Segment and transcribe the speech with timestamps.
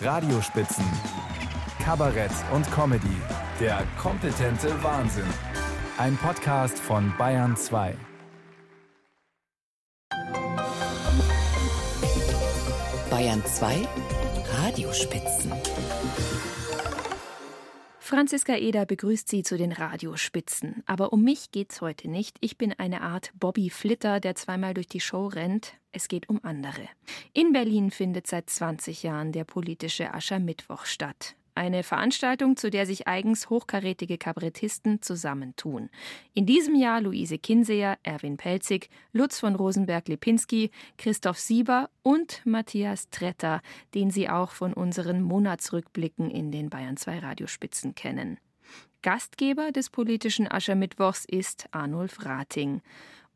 [0.00, 0.84] Radiospitzen.
[1.84, 3.16] Kabarett und Comedy.
[3.58, 5.26] Der kompetente Wahnsinn.
[5.96, 7.96] Ein Podcast von Bayern 2.
[13.10, 13.88] Bayern 2
[14.62, 15.52] Radiospitzen.
[18.08, 20.82] Franziska Eder begrüßt Sie zu den Radiospitzen.
[20.86, 22.38] Aber um mich geht's heute nicht.
[22.40, 25.74] Ich bin eine Art Bobby Flitter, der zweimal durch die Show rennt.
[25.92, 26.88] Es geht um andere.
[27.34, 31.36] In Berlin findet seit 20 Jahren der politische Aschermittwoch statt.
[31.58, 35.90] Eine Veranstaltung, zu der sich eigens hochkarätige Kabarettisten zusammentun.
[36.32, 43.60] In diesem Jahr Luise Kinseer, Erwin Pelzig, Lutz von Rosenberg-Lipinski, Christoph Sieber und Matthias Tretter,
[43.92, 48.38] den Sie auch von unseren Monatsrückblicken in den Bayern 2 Radiospitzen kennen.
[49.02, 52.82] Gastgeber des politischen Aschermittwochs ist Arnulf Rating.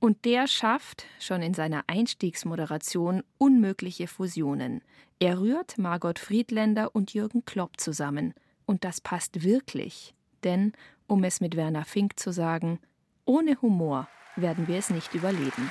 [0.03, 4.83] Und der schafft schon in seiner Einstiegsmoderation unmögliche Fusionen.
[5.21, 8.35] Er rührt Margot Friedländer und Jürgen Klopp zusammen.
[8.67, 10.13] Und das passt wirklich.
[10.43, 10.73] Denn,
[11.07, 12.81] um es mit Werner Fink zu sagen,
[13.27, 15.71] ohne Humor werden wir es nicht überleben.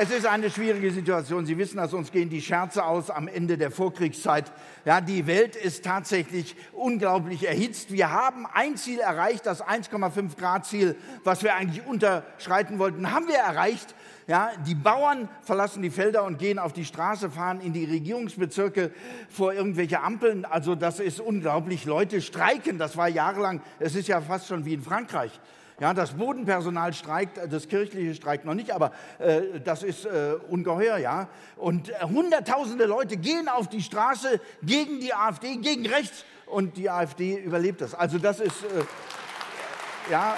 [0.00, 1.44] Es ist eine schwierige Situation.
[1.44, 4.44] Sie wissen, dass uns gehen die Scherze aus am Ende der Vorkriegszeit.
[4.84, 7.90] Ja, die Welt ist tatsächlich unglaublich erhitzt.
[7.90, 13.26] Wir haben ein Ziel erreicht, das 1,5 Grad Ziel, was wir eigentlich unterschreiten wollten, haben
[13.26, 13.96] wir erreicht.
[14.28, 18.92] Ja, die Bauern verlassen die Felder und gehen auf die Straße, fahren in die Regierungsbezirke
[19.28, 20.44] vor irgendwelche Ampeln.
[20.44, 21.86] Also das ist unglaublich.
[21.86, 22.78] Leute streiken.
[22.78, 23.62] Das war jahrelang.
[23.80, 25.40] Es ist ja fast schon wie in Frankreich.
[25.80, 28.90] Ja, das Bodenpersonal streikt, das kirchliche streikt noch nicht, aber
[29.20, 31.28] äh, das ist äh, ungeheuer, ja.
[31.56, 36.90] Und äh, hunderttausende Leute gehen auf die Straße gegen die AfD, gegen rechts und die
[36.90, 37.94] AfD überlebt das.
[37.94, 40.36] Also das ist, äh, ja,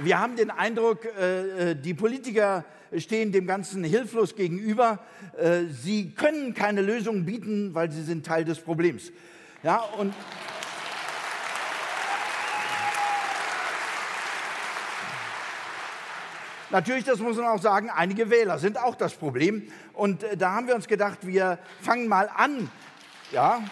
[0.00, 5.00] wir haben den Eindruck, äh, äh, die Politiker stehen dem Ganzen hilflos gegenüber.
[5.70, 9.12] Sie können keine Lösung bieten, weil sie sind Teil des Problems.
[9.62, 10.14] Ja, und
[16.70, 19.72] Natürlich, das muss man auch sagen, einige Wähler sind auch das Problem.
[19.94, 22.70] Und äh, da haben wir uns gedacht, wir fangen mal an.
[23.32, 23.62] Ja.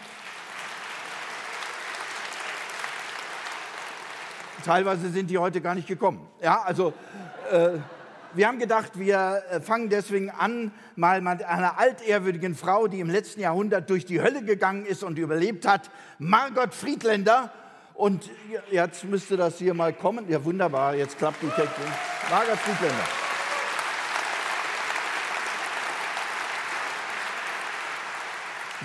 [4.64, 6.26] Teilweise sind die heute gar nicht gekommen.
[6.40, 6.94] Ja, also
[7.52, 7.78] äh,
[8.32, 13.10] wir haben gedacht, wir äh, fangen deswegen an, mal mit einer altehrwürdigen Frau, die im
[13.10, 17.52] letzten Jahrhundert durch die Hölle gegangen ist und überlebt hat, Margot Friedländer.
[17.96, 18.30] Und
[18.70, 20.28] jetzt müsste das hier mal kommen.
[20.28, 21.88] Ja, wunderbar, jetzt klappt die Technik.
[22.30, 23.04] Margot Friedländer.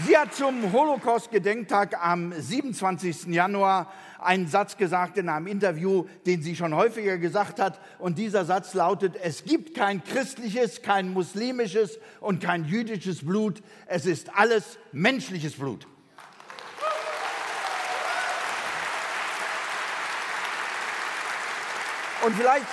[0.07, 3.27] Sie hat zum Holocaust-Gedenktag am 27.
[3.27, 7.79] Januar einen Satz gesagt in einem Interview, den sie schon häufiger gesagt hat.
[7.99, 13.61] Und dieser Satz lautet, es gibt kein christliches, kein muslimisches und kein jüdisches Blut.
[13.87, 15.85] Es ist alles menschliches Blut.
[22.23, 22.67] Und vielleicht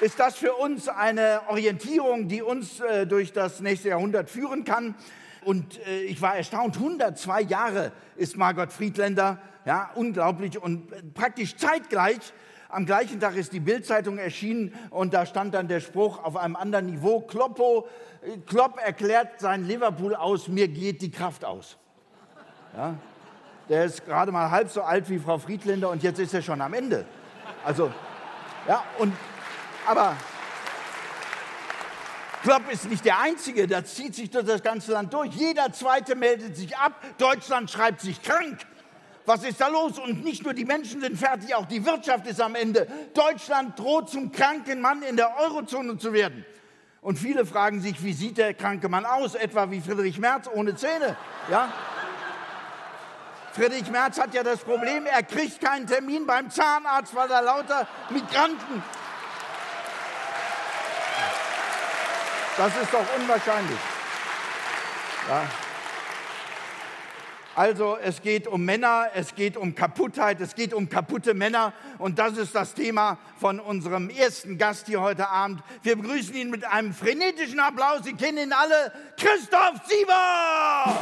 [0.00, 4.96] ist das für uns eine Orientierung, die uns äh, durch das nächste Jahrhundert führen kann.
[5.44, 11.56] Und äh, ich war erstaunt, 102 Jahre ist Margot Friedländer, ja, unglaublich und äh, praktisch
[11.56, 12.32] zeitgleich.
[12.68, 16.56] Am gleichen Tag ist die Bildzeitung erschienen und da stand dann der Spruch auf einem
[16.56, 17.86] anderen Niveau: Kloppo,
[18.22, 21.76] äh, Klopp erklärt sein Liverpool aus, mir geht die Kraft aus.
[22.76, 22.94] Ja,
[23.68, 26.60] der ist gerade mal halb so alt wie Frau Friedländer und jetzt ist er schon
[26.60, 27.06] am Ende.
[27.64, 27.92] Also,
[28.68, 29.12] ja, und
[29.86, 30.16] aber
[32.42, 35.30] Klopp ist nicht der Einzige, das zieht sich durch das ganze Land durch.
[35.32, 38.58] Jeder Zweite meldet sich ab, Deutschland schreibt sich krank.
[39.24, 39.98] Was ist da los?
[39.98, 42.86] Und nicht nur die Menschen sind fertig, auch die Wirtschaft ist am Ende.
[43.14, 46.44] Deutschland droht zum kranken Mann in der Eurozone zu werden.
[47.00, 49.34] Und viele fragen sich, wie sieht der kranke Mann aus?
[49.34, 51.16] Etwa wie Friedrich Merz ohne Zähne.
[51.50, 51.72] Ja?
[53.54, 57.86] Friedrich Merz hat ja das Problem, er kriegt keinen Termin beim Zahnarzt, weil er lauter
[58.10, 58.82] Migranten
[62.56, 63.78] Das ist doch unwahrscheinlich.
[65.28, 65.42] Ja.
[67.56, 72.18] Also es geht um Männer, es geht um Kaputtheit, es geht um kaputte Männer und
[72.18, 75.62] das ist das Thema von unserem ersten Gast hier heute Abend.
[75.82, 78.02] Wir begrüßen ihn mit einem frenetischen Applaus.
[78.04, 81.00] Sie kennen ihn alle, Christoph Sieber!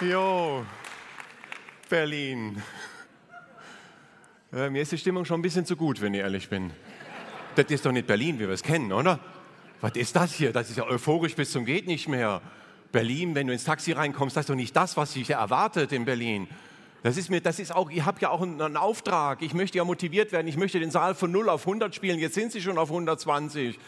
[0.00, 0.66] Jo,
[1.88, 2.60] Berlin.
[4.52, 6.72] Äh, mir ist die Stimmung schon ein bisschen zu gut, wenn ich ehrlich bin.
[7.54, 9.20] Das ist doch nicht Berlin, wie wir es kennen, oder?
[9.80, 10.52] Was ist das hier?
[10.52, 12.42] Das ist ja euphorisch bis zum geht nicht mehr.
[12.90, 16.04] Berlin, wenn du ins Taxi reinkommst, das ist doch nicht das, was sich erwartet in
[16.04, 16.48] Berlin.
[17.04, 19.42] Das ist mir, das ist auch, ich habe ja auch einen, einen, Auftrag.
[19.42, 20.48] Ich möchte ja motiviert werden.
[20.48, 22.18] Ich möchte den Saal von 0 auf 100 spielen.
[22.18, 23.78] Jetzt sind sie schon auf 120.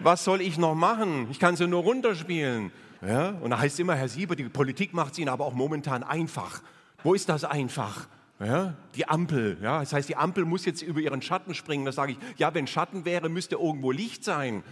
[0.00, 1.28] Was soll ich noch machen?
[1.30, 2.72] Ich kann sie nur runterspielen.
[3.00, 3.30] Ja?
[3.40, 6.02] Und da heißt es immer, Herr Sieber, die Politik macht es Ihnen aber auch momentan
[6.02, 6.62] einfach.
[7.02, 8.08] Wo ist das einfach?
[8.40, 8.74] Ja?
[8.94, 9.58] Die Ampel.
[9.62, 9.80] Ja?
[9.80, 11.84] Das heißt, die Ampel muss jetzt über ihren Schatten springen.
[11.84, 14.62] Da sage ich, ja, wenn Schatten wäre, müsste irgendwo Licht sein.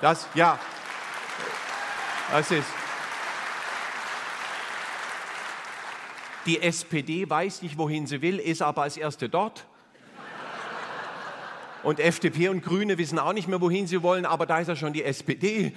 [0.00, 0.58] Das, ja,
[2.30, 2.68] das ist.
[6.46, 9.66] Die SPD weiß nicht, wohin sie will, ist aber als Erste dort.
[11.82, 14.76] Und FDP und Grüne wissen auch nicht mehr, wohin sie wollen, aber da ist ja
[14.76, 15.72] schon die SPD.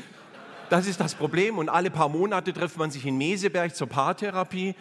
[0.71, 1.57] Das ist das Problem.
[1.57, 4.73] Und alle paar Monate trifft man sich in Meseberg zur Paartherapie.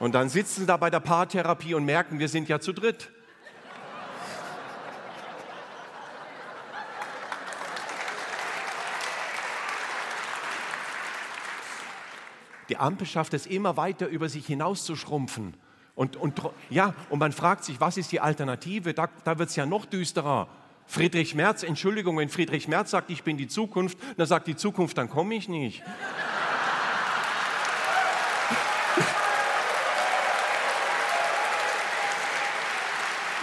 [0.00, 3.08] Und dann sitzen sie da bei der Paartherapie und merken, wir sind ja zu dritt.
[12.68, 15.54] Die Ampel schafft es immer weiter über sich hinaus zu schrumpfen.
[15.94, 18.92] Und, und, ja, und man fragt sich, was ist die Alternative?
[18.92, 20.48] Da, da wird es ja noch düsterer.
[20.90, 24.98] Friedrich Merz, Entschuldigung, wenn Friedrich Merz sagt, ich bin die Zukunft, dann sagt die Zukunft,
[24.98, 25.84] dann komme ich nicht.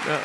[0.05, 0.19] Ja.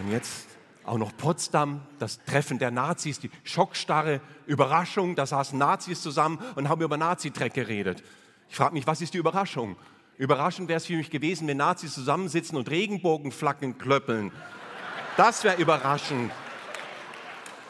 [0.00, 0.46] Und jetzt
[0.84, 6.70] auch noch Potsdam, das Treffen der Nazis, die schockstarre Überraschung, da saßen Nazis zusammen und
[6.70, 8.02] haben über Nazidreck geredet.
[8.48, 9.76] Ich frage mich, was ist die Überraschung?
[10.18, 14.32] Überraschend wäre es für mich gewesen, wenn Nazis zusammensitzen und Regenbogenflaggen klöppeln.
[15.16, 16.32] Das wäre überraschend.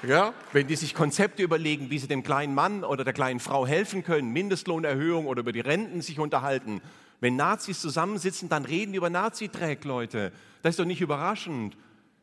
[0.03, 3.67] Ja, wenn die sich Konzepte überlegen, wie sie dem kleinen Mann oder der kleinen Frau
[3.67, 6.81] helfen können, Mindestlohnerhöhung oder über die Renten sich unterhalten.
[7.21, 10.33] Wenn Nazis zusammensitzen, dann reden die über Nazidreck, Leute.
[10.63, 11.77] Das ist doch nicht überraschend.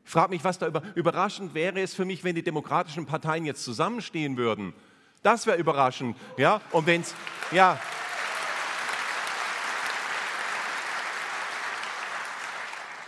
[0.06, 3.46] Ich frage mich, was da über, überraschend wäre es für mich, wenn die demokratischen Parteien
[3.46, 4.74] jetzt zusammenstehen würden.
[5.24, 6.16] Das wäre überraschend.
[6.38, 7.16] Ja, und wenn es,
[7.52, 7.80] ja,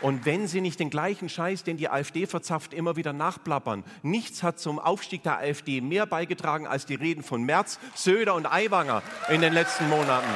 [0.05, 3.83] Und wenn sie nicht den gleichen Scheiß, den die AfD verzapft, immer wieder nachplappern.
[4.03, 8.45] Nichts hat zum Aufstieg der AfD mehr beigetragen als die Reden von Merz, Söder und
[8.45, 10.29] Aiwanger in den letzten Monaten.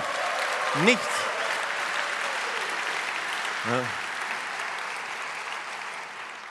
[0.86, 1.06] Nichts.
[3.69, 3.80] Ja.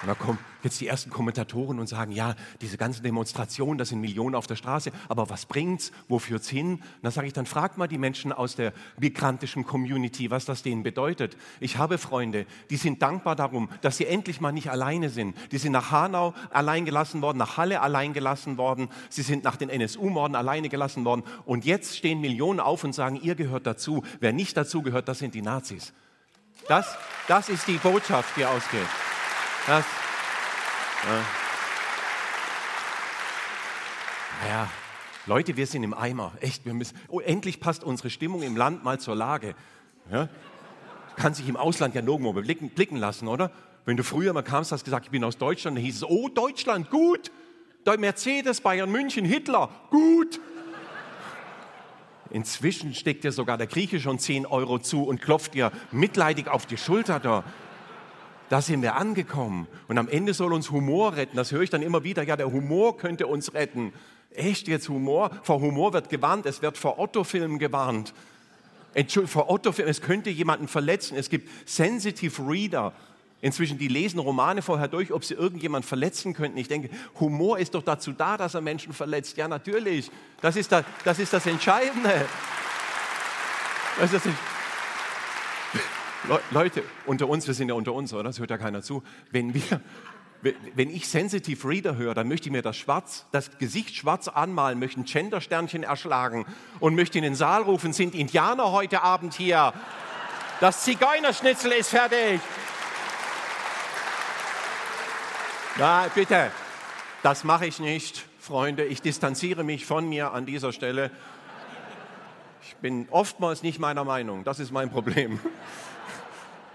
[0.03, 4.01] Und da kommen jetzt die ersten Kommentatoren und sagen, ja, diese ganzen Demonstrationen, das sind
[4.01, 5.93] Millionen auf der Straße, aber was bringt's?
[6.09, 6.75] Wo führt's hin?
[6.75, 10.63] Und dann sage ich, dann fragt mal die Menschen aus der migrantischen Community, was das
[10.63, 11.37] denen bedeutet.
[11.61, 15.37] Ich habe Freunde, die sind dankbar darum, dass sie endlich mal nicht alleine sind.
[15.53, 19.57] Die sind nach Hanau allein gelassen worden, nach Halle allein gelassen worden, sie sind nach
[19.57, 24.03] den NSU-Morden alleine gelassen worden und jetzt stehen Millionen auf und sagen, ihr gehört dazu.
[24.21, 25.93] Wer nicht dazu gehört, das sind die Nazis.
[26.67, 26.97] Das,
[27.29, 28.87] das ist die Botschaft, die ausgeht.
[29.67, 29.85] Das,
[31.05, 31.25] ja.
[34.43, 34.71] Naja,
[35.27, 36.33] Leute, wir sind im Eimer.
[36.41, 36.97] Echt, wir müssen.
[37.09, 39.55] Oh, endlich passt unsere Stimmung im Land mal zur Lage.
[40.11, 40.29] Ja?
[41.17, 43.50] Kann sich im Ausland ja nirgendwo blicken, blicken lassen, oder?
[43.85, 46.29] Wenn du früher mal kamst, hast gesagt, ich bin aus Deutschland, dann hieß es, oh,
[46.29, 47.31] Deutschland, gut.
[47.97, 50.41] Mercedes, Bayern, München, Hitler, gut.
[52.31, 56.67] Inzwischen steckt dir sogar der Grieche schon 10 Euro zu und klopft dir mitleidig auf
[56.67, 57.45] die Schulter da.
[58.49, 59.67] Da sind wir angekommen.
[59.89, 61.37] Und am Ende soll uns Humor retten.
[61.37, 62.23] Das höre ich dann immer wieder.
[62.23, 63.93] Ja, der Humor könnte uns retten.
[64.35, 65.31] Echt jetzt Humor?
[65.43, 66.47] Vor Humor wird gewarnt.
[66.47, 68.14] Es wird vor Otto-Filmen gewarnt.
[68.95, 69.90] Entschuldigung, vor Otto-Filmen.
[69.90, 71.17] Es könnte jemanden verletzen.
[71.17, 72.93] Es gibt Sensitive Reader.
[73.40, 76.59] Inzwischen, die lesen Romane vorher durch, ob sie irgendjemand verletzen könnten.
[76.59, 76.90] Ich denke,
[77.21, 79.37] Humor ist doch dazu da, dass er Menschen verletzt.
[79.37, 80.11] Ja, natürlich.
[80.40, 82.26] Das ist das, das, ist das Entscheidende.
[83.97, 84.48] Das ist das Entscheidende.
[86.51, 88.25] Leute, unter uns, wir sind ja unter uns, oder?
[88.25, 89.03] Das hört ja keiner zu.
[89.31, 89.81] Wenn wir,
[90.75, 94.79] wenn ich Sensitive Reader höre, dann möchte ich mir das schwarz, das Gesicht schwarz anmalen,
[94.79, 96.45] möchte ein Gendersternchen erschlagen
[96.81, 99.73] und möchte in den Saal rufen, sind Indianer heute Abend hier?
[100.61, 102.41] Das Zigeunerschnitzel ist fertig.
[105.77, 106.51] Na, bitte,
[107.23, 108.85] das mache ich nicht, Freunde.
[108.85, 111.13] Ich distanziere mich von mir an dieser Stelle.
[112.63, 114.43] Ich bin oftmals nicht meiner Meinung.
[114.43, 115.39] Das ist mein Problem.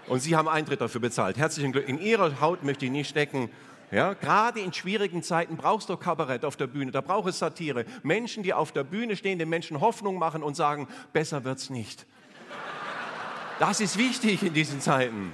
[0.07, 1.37] Und Sie haben Eintritt dafür bezahlt.
[1.37, 1.87] Herzlichen Glück.
[1.87, 3.49] In Ihrer Haut möchte ich nicht stecken.
[3.91, 7.85] Ja, gerade in schwierigen Zeiten brauchst du Kabarett auf der Bühne, da braucht es Satire.
[8.01, 12.07] Menschen, die auf der Bühne stehen, den Menschen Hoffnung machen und sagen, besser wird's nicht.
[13.59, 15.31] Das ist wichtig in diesen Zeiten.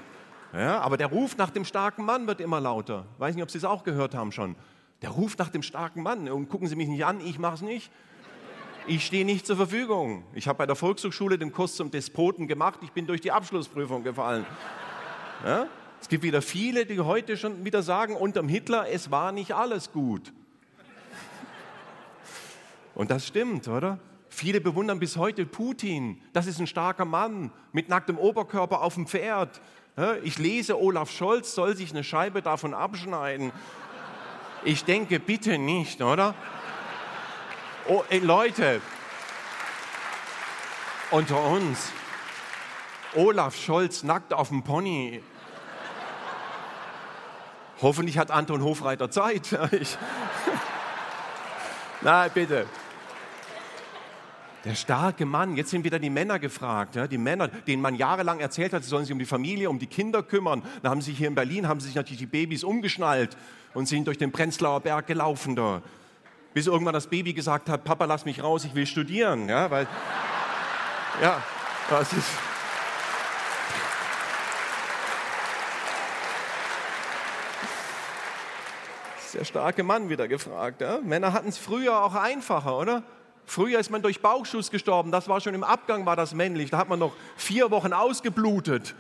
[0.52, 3.06] Ja, aber der Ruf nach dem starken Mann wird immer lauter.
[3.18, 4.56] Weiß nicht, ob Sie es auch gehört haben schon.
[5.02, 6.28] Der Ruf nach dem starken Mann.
[6.28, 7.90] Und gucken Sie mich nicht an, ich mache es nicht.
[8.90, 10.24] Ich stehe nicht zur Verfügung.
[10.34, 12.80] Ich habe bei der Volkshochschule den Kurs zum Despoten gemacht.
[12.82, 14.46] Ich bin durch die Abschlussprüfung gefallen.
[15.46, 15.68] Ja?
[16.02, 19.94] Es gibt wieder viele, die heute schon wieder sagen, unterm Hitler, es war nicht alles
[19.94, 20.34] gut.
[22.94, 24.00] Und das stimmt, oder?
[24.28, 26.20] Viele bewundern bis heute Putin.
[26.34, 29.62] Das ist ein starker Mann mit nacktem Oberkörper auf dem Pferd.
[30.24, 33.54] Ich lese, Olaf Scholz soll sich eine Scheibe davon abschneiden.
[34.66, 36.36] Ich denke, bitte nicht, oder?
[37.92, 38.82] Oh, ey, Leute,
[41.10, 41.92] unter uns,
[43.16, 45.24] Olaf Scholz nackt auf dem Pony.
[47.82, 49.58] Hoffentlich hat Anton Hofreiter Zeit.
[49.72, 49.98] Ich,
[52.02, 52.68] na, bitte.
[54.66, 58.40] Der starke Mann, jetzt sind wieder die Männer gefragt, ja, die Männer, denen man jahrelang
[58.40, 60.62] erzählt hat, sie sollen sich um die Familie, um die Kinder kümmern.
[60.84, 63.36] Da haben sich hier in Berlin, haben sich natürlich die Babys umgeschnallt
[63.74, 65.82] und sind durch den Prenzlauer Berg gelaufen da.
[66.54, 69.48] Bis irgendwann das Baby gesagt hat, Papa, lass mich raus, ich will studieren.
[69.50, 69.88] Ja, weil,
[71.22, 71.42] ja,
[71.90, 72.30] das ist...
[79.32, 80.82] Der starke Mann wieder gefragt.
[80.82, 81.00] Ja?
[81.02, 83.04] Männer hatten es früher auch einfacher, oder?
[83.46, 86.72] Früher ist man durch Bauchschuss gestorben, das war schon im Abgang, war das männlich.
[86.72, 88.96] Da hat man noch vier Wochen ausgeblutet,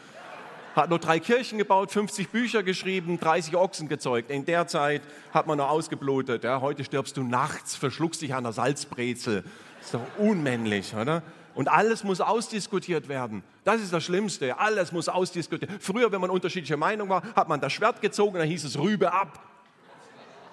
[0.79, 4.31] hat nur drei Kirchen gebaut, 50 Bücher geschrieben, 30 Ochsen gezeugt.
[4.31, 5.01] In der Zeit
[5.33, 6.43] hat man noch ausgeblutet.
[6.43, 6.61] Ja?
[6.61, 9.43] Heute stirbst du nachts, verschluckst dich an der Salzbrezel.
[9.81, 11.23] Ist doch unmännlich, oder?
[11.55, 13.43] Und alles muss ausdiskutiert werden.
[13.63, 14.57] Das ist das Schlimmste.
[14.59, 15.81] Alles muss ausdiskutiert werden.
[15.81, 19.11] Früher, wenn man unterschiedlicher Meinung war, hat man das Schwert gezogen, dann hieß es Rübe
[19.11, 19.39] ab.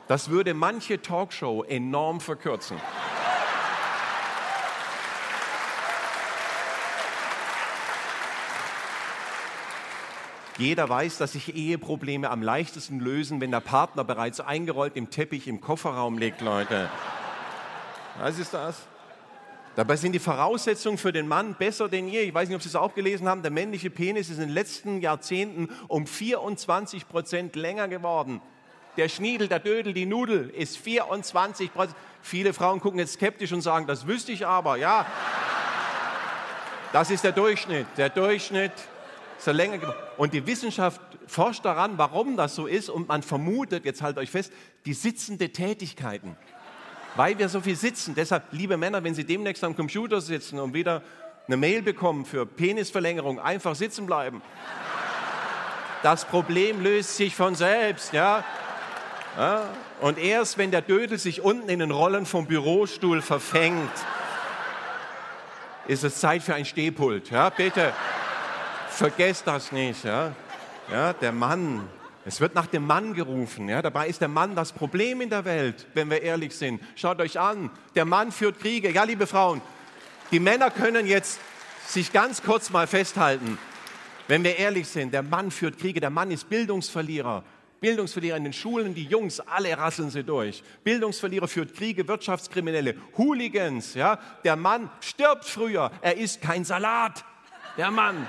[0.08, 2.76] Das würde manche Talkshow enorm verkürzen.
[10.58, 15.48] Jeder weiß, dass sich Eheprobleme am leichtesten lösen, wenn der Partner bereits eingerollt im Teppich
[15.48, 16.88] im Kofferraum liegt, Leute.
[18.18, 18.86] Was ist das?
[19.74, 22.22] Dabei sind die Voraussetzungen für den Mann besser denn je.
[22.22, 23.42] Ich weiß nicht, ob Sie es auch gelesen haben.
[23.42, 28.40] Der männliche Penis ist in den letzten Jahrzehnten um 24 Prozent länger geworden.
[28.96, 31.96] Der Schniedel, der Dödel, die Nudel ist 24 Prozent.
[32.22, 34.78] Viele Frauen gucken jetzt skeptisch und sagen, das wüsste ich aber.
[34.78, 35.04] Ja,
[36.94, 37.86] das ist der Durchschnitt.
[37.98, 38.72] Der Durchschnitt
[39.38, 39.94] ist länger.
[40.16, 42.88] Und die Wissenschaft forscht daran, warum das so ist.
[42.88, 44.52] Und man vermutet, jetzt haltet euch fest,
[44.84, 46.36] die sitzende Tätigkeiten
[47.16, 48.14] weil wir so viel sitzen.
[48.14, 51.02] Deshalb, liebe Männer, wenn Sie demnächst am Computer sitzen und wieder
[51.46, 54.42] eine Mail bekommen für Penisverlängerung, einfach sitzen bleiben.
[56.02, 58.44] Das Problem löst sich von selbst, ja.
[59.36, 59.62] ja.
[60.00, 63.90] Und erst wenn der Dödel sich unten in den Rollen vom Bürostuhl verfängt,
[65.88, 67.30] ist es Zeit für ein Stehpult.
[67.30, 67.92] Ja, bitte,
[68.96, 70.04] vergesst das nicht.
[70.04, 70.32] Ja,
[70.90, 71.88] ja der Mann,
[72.24, 73.68] es wird nach dem Mann gerufen.
[73.68, 73.82] Ja?
[73.82, 76.80] Dabei ist der Mann das Problem in der Welt, wenn wir ehrlich sind.
[76.96, 78.90] Schaut euch an, der Mann führt Kriege.
[78.90, 79.60] Ja, liebe Frauen,
[80.30, 81.38] die Männer können jetzt
[81.86, 83.58] sich ganz kurz mal festhalten.
[84.28, 87.44] Wenn wir ehrlich sind, der Mann führt Kriege, der Mann ist Bildungsverlierer.
[87.80, 90.64] Bildungsverlierer in den Schulen, die Jungs, alle rasseln sie durch.
[90.82, 93.94] Bildungsverlierer führt Kriege, Wirtschaftskriminelle, Hooligans.
[93.94, 94.18] Ja?
[94.42, 97.24] Der Mann stirbt früher, er isst kein Salat.
[97.76, 98.26] Der Mann.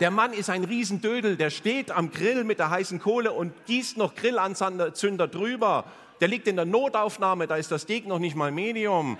[0.00, 3.96] Der Mann ist ein Riesendödel, der steht am Grill mit der heißen Kohle und gießt
[3.96, 5.84] noch Grillanzünder drüber.
[6.20, 9.18] Der liegt in der Notaufnahme, da ist das Steak noch nicht mal Medium.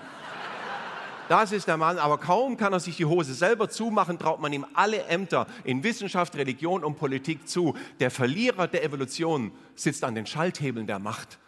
[1.29, 4.51] Das ist der Mann, aber kaum kann er sich die Hose selber zumachen, traut man
[4.51, 7.75] ihm alle Ämter in Wissenschaft, Religion und Politik zu.
[7.99, 11.39] Der Verlierer der Evolution sitzt an den Schalthebeln der Macht.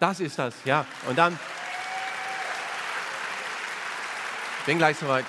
[0.00, 0.86] Das ist das, ja.
[1.08, 1.38] Und dann,
[4.66, 5.26] bin gleich soweit.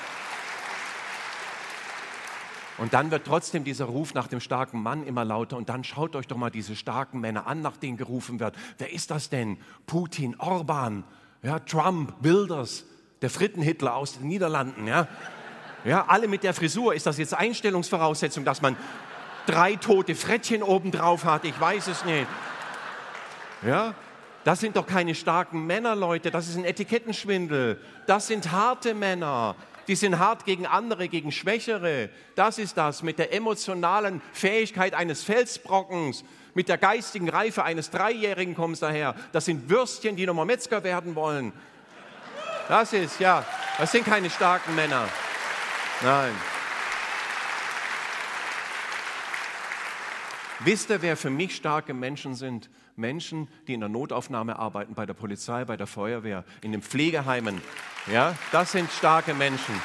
[2.77, 5.55] Und dann wird trotzdem dieser Ruf nach dem starken Mann immer lauter.
[5.57, 8.55] Und dann schaut euch doch mal diese starken Männer an, nach denen gerufen wird.
[8.77, 9.57] Wer ist das denn?
[9.85, 11.05] Putin, Orban,
[11.41, 12.85] ja, Trump, Wilders,
[13.21, 14.87] der Frittenhitler aus den Niederlanden.
[14.87, 15.07] Ja?
[15.85, 16.93] Ja, alle mit der Frisur.
[16.93, 18.75] Ist das jetzt Einstellungsvoraussetzung, dass man
[19.45, 21.45] drei tote Frettchen obendrauf hat?
[21.45, 22.27] Ich weiß es nicht.
[23.65, 23.93] Ja,
[24.43, 26.29] das sind doch keine starken Männer, Leute.
[26.29, 27.79] Das ist ein Etikettenschwindel.
[28.05, 29.55] Das sind harte Männer
[29.87, 32.09] die sind hart gegen andere, gegen Schwächere.
[32.35, 36.23] Das ist das mit der emotionalen Fähigkeit eines Felsbrockens,
[36.53, 39.15] mit der geistigen Reife eines Dreijährigen kommst daher.
[39.31, 41.53] Das sind Würstchen, die nochmal Metzger werden wollen.
[42.67, 43.45] Das ist, ja,
[43.77, 45.07] das sind keine starken Männer.
[46.01, 46.33] Nein.
[50.59, 52.69] Wisst ihr, wer für mich starke Menschen sind?
[52.95, 57.61] Menschen, die in der Notaufnahme arbeiten, bei der Polizei, bei der Feuerwehr, in den Pflegeheimen.
[58.11, 59.75] Ja, das sind starke Menschen.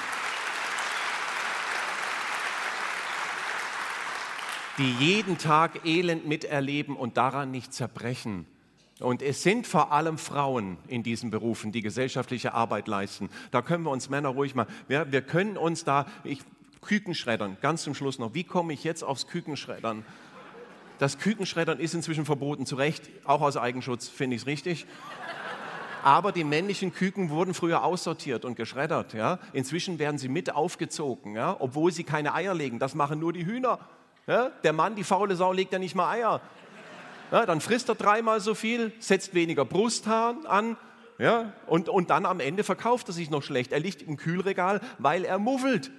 [4.81, 8.47] die jeden Tag Elend miterleben und daran nicht zerbrechen.
[8.99, 13.29] Und es sind vor allem Frauen in diesen Berufen, die gesellschaftliche Arbeit leisten.
[13.51, 16.41] Da können wir uns Männer ruhig mal, wir, wir können uns da, ich,
[16.81, 18.33] Kükenschreddern, ganz zum Schluss noch.
[18.33, 20.03] Wie komme ich jetzt aufs Kükenschreddern?
[21.01, 24.87] Das Kükenschreddern ist inzwischen verboten, zu Recht, auch aus Eigenschutz finde ich es richtig.
[26.03, 29.15] Aber die männlichen Küken wurden früher aussortiert und geschreddert.
[29.15, 29.39] Ja?
[29.55, 31.57] Inzwischen werden sie mit aufgezogen, ja?
[31.59, 32.79] obwohl sie keine Eier legen.
[32.79, 33.79] Das machen nur die Hühner.
[34.27, 34.51] Ja?
[34.63, 36.43] Der Mann, die faule Sau, legt ja nicht mal Eier.
[37.31, 40.77] Dann frisst er dreimal so viel, setzt weniger Brusthaar an
[41.67, 43.73] und, und dann am Ende verkauft er sich noch schlecht.
[43.73, 45.91] Er liegt im Kühlregal, weil er muffelt.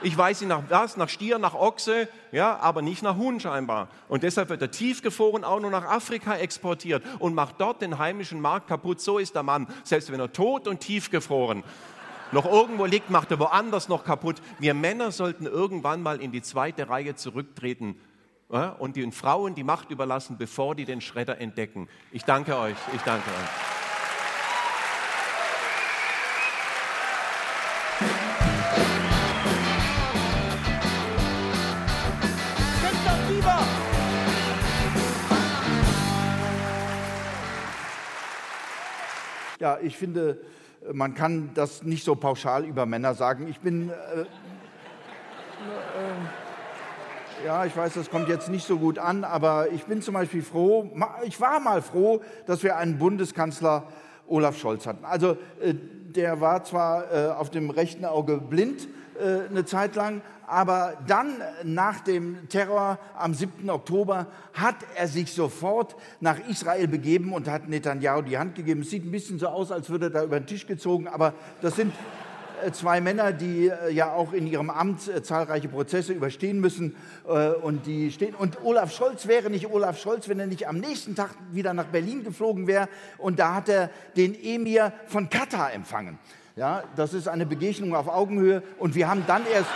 [0.00, 3.88] Ich weiß nicht nach was, nach Stier, nach Ochse, ja, aber nicht nach Huhn scheinbar.
[4.08, 8.40] Und deshalb wird er tiefgefroren auch nur nach Afrika exportiert und macht dort den heimischen
[8.40, 9.00] Markt kaputt.
[9.00, 9.66] So ist der Mann.
[9.82, 11.64] Selbst wenn er tot und tiefgefroren
[12.30, 14.36] noch irgendwo liegt, macht er woanders noch kaputt.
[14.58, 17.96] Wir Männer sollten irgendwann mal in die zweite Reihe zurücktreten
[18.52, 21.88] ja, und den Frauen die Macht überlassen, bevor die den Schredder entdecken.
[22.12, 22.76] Ich danke euch.
[22.94, 23.77] Ich danke euch.
[39.58, 40.38] Ja, ich finde,
[40.92, 43.48] man kann das nicht so pauschal über Männer sagen.
[43.48, 43.90] Ich bin.
[43.90, 44.24] Äh, äh,
[47.44, 50.42] ja, ich weiß, das kommt jetzt nicht so gut an, aber ich bin zum Beispiel
[50.42, 50.90] froh,
[51.24, 53.84] ich war mal froh, dass wir einen Bundeskanzler
[54.28, 55.04] Olaf Scholz hatten.
[55.04, 58.88] Also äh, der war zwar äh, auf dem rechten Auge blind
[59.18, 63.68] äh, eine Zeit lang, aber dann nach dem Terror am 7.
[63.68, 68.80] Oktober hat er sich sofort nach Israel begeben und hat Netanyahu die Hand gegeben.
[68.80, 71.34] Es sieht ein bisschen so aus, als würde er da über den Tisch gezogen, aber
[71.60, 71.92] das sind
[72.64, 76.96] äh, zwei Männer, die äh, ja auch in ihrem Amt äh, zahlreiche Prozesse überstehen müssen
[77.62, 78.34] und die stehen.
[78.34, 81.84] Und Olaf Scholz wäre nicht Olaf Scholz, wenn er nicht am nächsten Tag wieder nach
[81.84, 82.88] Berlin geflogen wäre.
[83.18, 86.18] Und da hat er den Emir von Katar empfangen.
[86.56, 88.62] Ja, das ist eine Begegnung auf Augenhöhe.
[88.78, 89.68] Und wir haben dann erst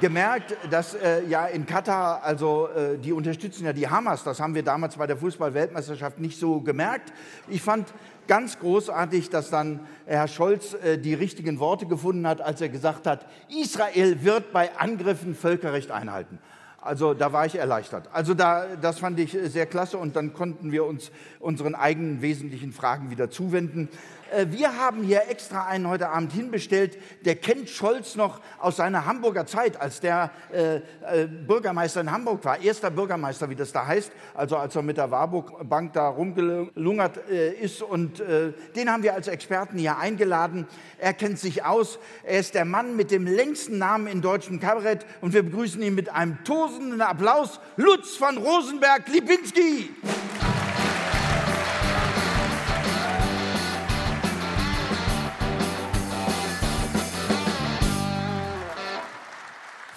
[0.00, 4.24] gemerkt, dass äh, ja in Katar, also äh, die unterstützen ja die Hamas.
[4.24, 7.12] Das haben wir damals bei der Fußball-Weltmeisterschaft nicht so gemerkt.
[7.48, 7.92] Ich fand
[8.26, 13.06] ganz großartig, dass dann Herr Scholz äh, die richtigen Worte gefunden hat, als er gesagt
[13.06, 16.38] hat, Israel wird bei Angriffen Völkerrecht einhalten.
[16.80, 18.08] Also da war ich erleichtert.
[18.12, 22.72] Also da, das fand ich sehr klasse und dann konnten wir uns unseren eigenen wesentlichen
[22.72, 23.88] Fragen wieder zuwenden.
[24.30, 29.06] Äh, wir haben hier extra einen heute Abend hinbestellt, der kennt Scholz noch aus seiner
[29.06, 33.86] Hamburger Zeit, als der äh, äh, Bürgermeister in Hamburg war, erster Bürgermeister, wie das da
[33.86, 37.82] heißt, also als er mit der Warburg Bank da rumgelungert äh, ist.
[37.82, 40.66] Und äh, den haben wir als Experten hier eingeladen.
[40.98, 41.98] Er kennt sich aus.
[42.24, 45.94] Er ist der Mann mit dem längsten Namen in deutschem Kabarett und wir begrüßen ihn
[45.94, 47.60] mit einem tosenden Applaus.
[47.76, 49.90] Lutz von Rosenberg-Lipinski.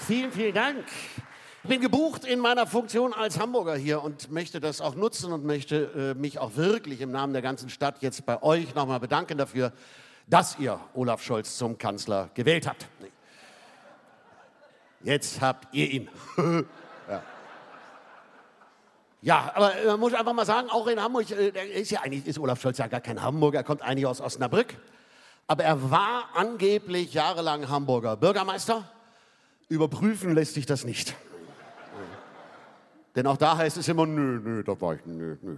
[0.10, 0.86] Vielen, vielen Dank.
[1.62, 5.46] Ich bin gebucht in meiner Funktion als Hamburger hier und möchte das auch nutzen und
[5.46, 9.38] möchte äh, mich auch wirklich im Namen der ganzen Stadt jetzt bei euch nochmal bedanken
[9.38, 9.72] dafür,
[10.26, 12.88] dass ihr Olaf Scholz zum Kanzler gewählt habt.
[15.04, 16.10] Jetzt habt ihr ihn.
[17.08, 17.24] ja.
[19.22, 19.52] ja.
[19.54, 22.40] aber man äh, muss einfach mal sagen, auch in Hamburg, äh, ist ja eigentlich ist
[22.40, 24.74] Olaf Scholz ja gar kein Hamburger, er kommt eigentlich aus Osnabrück.
[25.46, 28.90] Aber er war angeblich jahrelang Hamburger Bürgermeister
[29.70, 31.16] Überprüfen lässt sich das nicht.
[33.16, 35.58] Denn auch da heißt es immer, nö, nö, da war ich, nö, nö.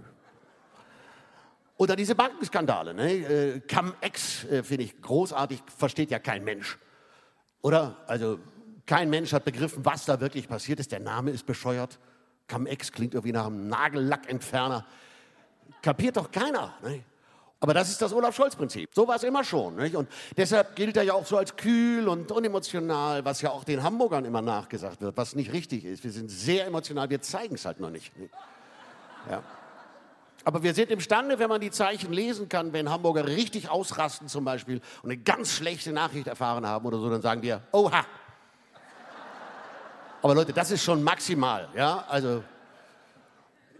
[1.76, 3.12] Oder diese Bankenskandale, ne?
[3.12, 6.78] Äh, Cum-Ex äh, finde ich großartig, versteht ja kein Mensch.
[7.62, 7.96] Oder?
[8.06, 8.38] Also
[8.86, 10.92] kein Mensch hat begriffen, was da wirklich passiert ist.
[10.92, 11.98] Der Name ist bescheuert.
[12.48, 14.86] Cum-Ex klingt irgendwie nach einem Nagellackentferner.
[15.80, 16.74] Kapiert doch keiner.
[16.82, 17.02] Ne?
[17.62, 18.90] Aber das ist das Olaf-Scholz-Prinzip.
[18.92, 19.76] So war es immer schon.
[19.76, 19.94] Nicht?
[19.94, 23.84] Und deshalb gilt er ja auch so als kühl und unemotional, was ja auch den
[23.84, 26.02] Hamburgern immer nachgesagt wird, was nicht richtig ist.
[26.02, 28.12] Wir sind sehr emotional, wir zeigen es halt noch nicht.
[29.30, 29.44] Ja.
[30.42, 34.44] Aber wir sind imstande, wenn man die Zeichen lesen kann, wenn Hamburger richtig ausrasten zum
[34.44, 38.04] Beispiel und eine ganz schlechte Nachricht erfahren haben oder so, dann sagen wir, oha.
[40.20, 41.68] Aber Leute, das ist schon maximal.
[41.76, 42.06] Ja?
[42.08, 42.42] Also,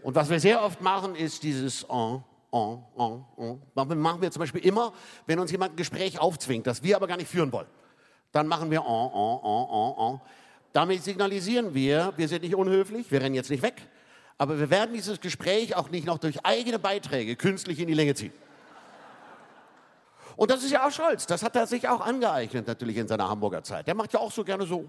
[0.03, 3.57] und was wir sehr oft machen, ist dieses oh, oh, oh, oh.
[3.75, 4.93] Machen wir zum Beispiel immer,
[5.25, 7.67] wenn uns jemand ein Gespräch aufzwingt, das wir aber gar nicht führen wollen.
[8.31, 10.21] Dann machen wir oh, oh, oh, oh, oh.
[10.71, 13.87] Damit signalisieren wir, wir sind nicht unhöflich, wir rennen jetzt nicht weg,
[14.37, 18.15] aber wir werden dieses Gespräch auch nicht noch durch eigene Beiträge künstlich in die Länge
[18.15, 18.33] ziehen.
[20.35, 21.27] Und das ist ja auch Scholz.
[21.27, 23.85] Das hat er sich auch angeeignet, natürlich in seiner Hamburger Zeit.
[23.85, 24.85] Der macht ja auch so gerne so.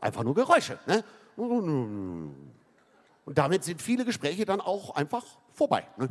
[0.00, 0.78] Einfach nur Geräusche.
[0.86, 1.04] Ne?
[3.28, 5.86] Und damit sind viele Gespräche dann auch einfach vorbei.
[5.98, 6.08] Ne?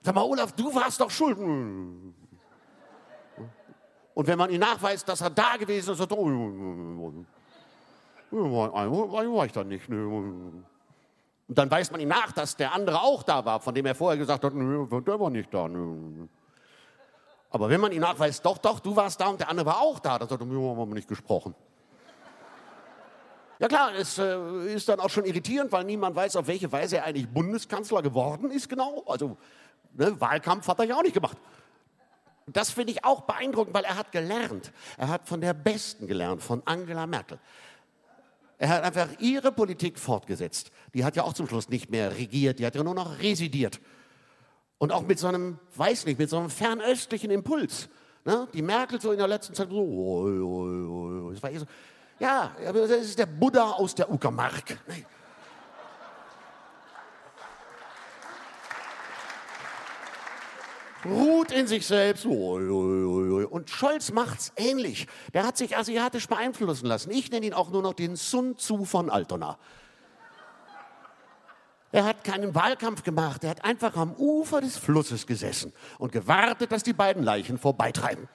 [0.00, 1.36] Sag mal, Olaf, du warst doch schuld.
[1.36, 2.14] Und
[4.16, 6.16] wenn man ihn nachweist, dass er da gewesen ist, sagt er,
[8.32, 9.86] war ich da nicht.
[9.86, 10.06] Ne?
[10.06, 10.64] Und
[11.46, 14.16] dann weist man ihm nach, dass der andere auch da war, von dem er vorher
[14.16, 15.68] gesagt hat, der war nicht da.
[17.50, 19.98] Aber wenn man ihm nachweist, doch, doch, du warst da und der andere war auch
[19.98, 21.54] da, dann sagt er, wir nicht gesprochen.
[23.58, 26.98] Ja klar, es äh, ist dann auch schon irritierend, weil niemand weiß, auf welche Weise
[26.98, 29.02] er eigentlich Bundeskanzler geworden ist genau.
[29.06, 29.36] Also
[29.94, 31.38] ne, Wahlkampf hat er ja auch nicht gemacht.
[32.46, 34.72] Das finde ich auch beeindruckend, weil er hat gelernt.
[34.98, 37.38] Er hat von der Besten gelernt, von Angela Merkel.
[38.58, 40.70] Er hat einfach ihre Politik fortgesetzt.
[40.94, 43.80] Die hat ja auch zum Schluss nicht mehr regiert, die hat ja nur noch residiert.
[44.78, 47.88] Und auch mit so einem, weiß nicht, mit so einem fernöstlichen Impuls.
[48.24, 48.46] Ne?
[48.52, 51.66] Die Merkel so in der letzten Zeit so, oh, oh, oh, das war so,
[52.18, 54.78] ja, das ist der Buddha aus der Uckermark.
[61.04, 62.24] Ruht in sich selbst.
[62.26, 65.06] Und Scholz macht's ähnlich.
[65.34, 67.10] Der hat sich asiatisch beeinflussen lassen.
[67.10, 69.58] Ich nenne ihn auch nur noch den Sun Tzu von Altona.
[71.92, 76.72] Er hat keinen Wahlkampf gemacht, er hat einfach am Ufer des Flusses gesessen und gewartet,
[76.72, 78.28] dass die beiden Leichen vorbeitreiben.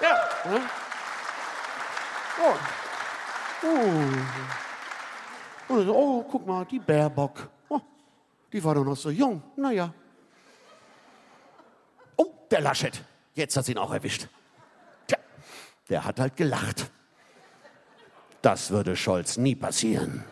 [0.00, 0.50] Ja.
[0.52, 0.60] Ne?
[2.40, 2.54] Oh.
[5.68, 5.78] Oh.
[5.88, 7.48] oh, guck mal, die Baerbock.
[7.68, 7.80] Oh,
[8.52, 9.42] die war doch noch so jung.
[9.56, 9.92] Naja.
[12.16, 13.02] Oh, der Laschet.
[13.34, 14.28] Jetzt hat sie ihn auch erwischt.
[15.06, 15.18] Tja,
[15.88, 16.90] der hat halt gelacht.
[18.42, 20.24] Das würde Scholz nie passieren.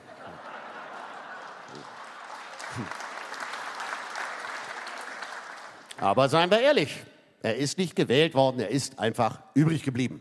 [5.99, 7.05] Aber seien wir ehrlich,
[7.43, 10.21] er ist nicht gewählt worden, er ist einfach übrig geblieben.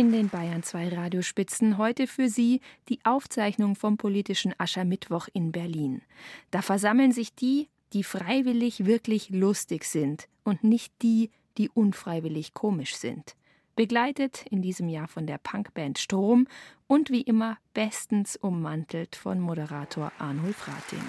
[0.00, 6.00] In den Bayern 2 Radiospitzen heute für Sie die Aufzeichnung vom politischen Aschermittwoch in Berlin.
[6.50, 12.96] Da versammeln sich die, die freiwillig wirklich lustig sind und nicht die, die unfreiwillig komisch
[12.96, 13.36] sind.
[13.76, 16.48] Begleitet in diesem Jahr von der Punkband Strom
[16.86, 21.04] und wie immer bestens ummantelt von Moderator Arnulf Rating.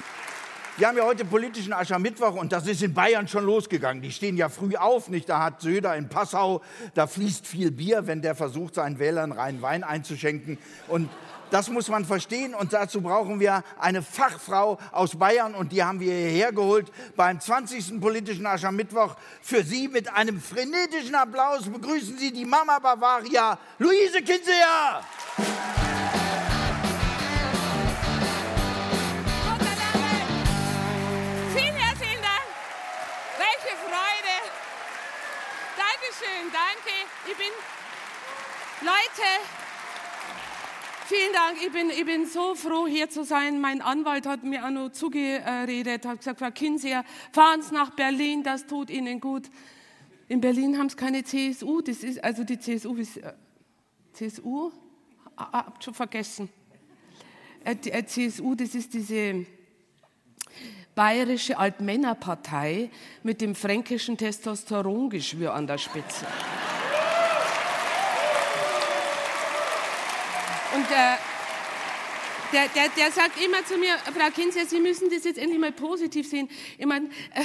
[0.78, 4.02] Wir haben ja heute politischen Aschermittwoch und das ist in Bayern schon losgegangen.
[4.02, 5.28] Die stehen ja früh auf, nicht?
[5.28, 6.62] Da hat Söder in Passau,
[6.94, 10.58] da fließt viel Bier, wenn der versucht, seinen Wählern rein Wein einzuschenken.
[10.88, 11.10] Und
[11.50, 16.00] das muss man verstehen und dazu brauchen wir eine Fachfrau aus Bayern und die haben
[16.00, 18.00] wir hierher geholt beim 20.
[18.00, 19.18] politischen Aschermittwoch.
[19.42, 25.02] Für Sie mit einem frenetischen Applaus begrüßen Sie die Mama Bavaria, Luise Kinseher.
[36.32, 37.30] Dankeschön, danke.
[37.30, 37.52] Ich bin,
[38.82, 39.28] Leute,
[41.06, 41.58] Vielen Dank.
[41.62, 43.60] Ich bin, ich bin so froh, hier zu sein.
[43.60, 48.44] Mein Anwalt hat mir auch noch zugeredet, hat gesagt, Frau Kinseer, fahren Sie nach Berlin,
[48.44, 49.50] das tut Ihnen gut.
[50.30, 51.82] In Berlin haben Sie keine CSU.
[51.82, 53.34] Das ist, also die CSU, ist, äh,
[54.13, 54.72] CSU?
[55.36, 56.48] Ah, ah, schon vergessen.
[57.65, 59.46] Äh, die äh, CSU, das ist diese
[60.96, 62.90] bayerische Altmännerpartei
[63.24, 66.26] mit dem fränkischen Testosterongeschwür an der Spitze.
[70.74, 71.31] Und äh,
[72.52, 75.72] der, der, der sagt immer zu mir, Frau Kinzer, Sie müssen das jetzt endlich mal
[75.72, 76.50] positiv sehen.
[76.78, 77.44] Ich meine, äh,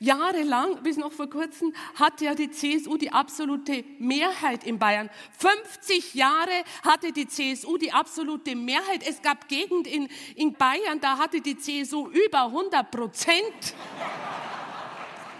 [0.00, 5.10] jahrelang, bis noch vor kurzem, hatte ja die CSU die absolute Mehrheit in Bayern.
[5.38, 9.06] 50 Jahre hatte die CSU die absolute Mehrheit.
[9.08, 13.74] Es gab Gegend in, in Bayern, da hatte die CSU über 100 Prozent.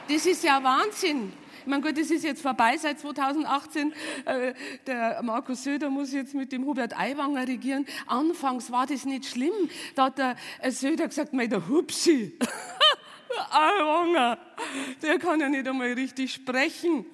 [0.09, 1.33] Das ist ja Wahnsinn.
[1.63, 3.93] Ich meine, gut, das ist jetzt vorbei seit 2018.
[4.25, 4.53] Äh,
[4.85, 7.87] der Markus Söder muss jetzt mit dem Hubert Aiwanger regieren.
[8.09, 9.53] Anfangs war das nicht schlimm.
[9.95, 12.37] Da hat der äh, Söder gesagt, mein der Hupsi,
[13.53, 14.39] Aiwanger,
[15.03, 17.07] der kann ja nicht einmal richtig sprechen.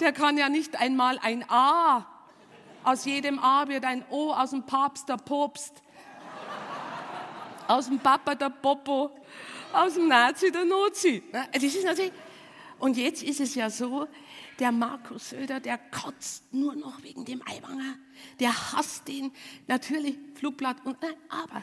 [0.00, 2.04] Der kann ja nicht einmal ein A.
[2.84, 5.82] Aus jedem A wird ein O, aus dem Papst der Popst,
[7.66, 9.10] aus dem Papa der Popo,
[9.72, 11.22] aus dem Nazi der Nozi.
[11.32, 12.12] Das ist natürlich
[12.80, 14.08] und jetzt ist es ja so,
[14.58, 17.96] der Markus Söder, der kotzt nur noch wegen dem Aiwanger.
[18.40, 19.32] Der hasst ihn.
[19.68, 21.62] Natürlich Flugblatt und nein, aber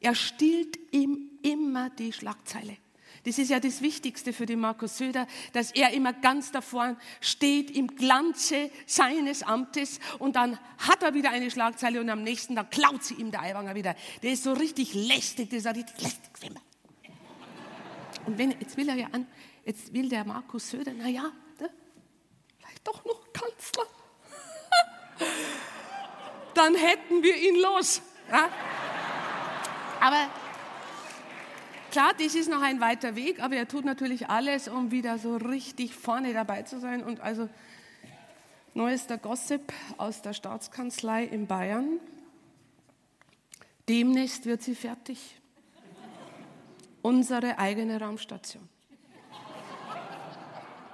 [0.00, 2.76] er stillt ihm immer die Schlagzeile.
[3.24, 7.70] Das ist ja das Wichtigste für den Markus Söder, dass er immer ganz davor steht
[7.72, 12.70] im Glanze seines Amtes und dann hat er wieder eine Schlagzeile und am nächsten Tag
[12.70, 13.96] klaut sie ihm der Aiwanger wieder.
[14.22, 16.30] Der ist so richtig lästig, das ist richtig lästig.
[18.26, 19.26] Und wenn, jetzt will er ja an,
[19.66, 21.68] Jetzt will der Markus Söder, naja, ne,
[22.56, 23.82] vielleicht doch noch Kanzler.
[26.54, 28.00] Dann hätten wir ihn los.
[28.30, 28.48] Ja?
[30.00, 30.30] Aber
[31.90, 35.36] klar, das ist noch ein weiter Weg, aber er tut natürlich alles, um wieder so
[35.36, 37.02] richtig vorne dabei zu sein.
[37.02, 37.48] Und also
[38.72, 41.98] neuester Gossip aus der Staatskanzlei in Bayern.
[43.88, 45.40] Demnächst wird sie fertig.
[47.02, 48.75] Unsere eigene Raumstation.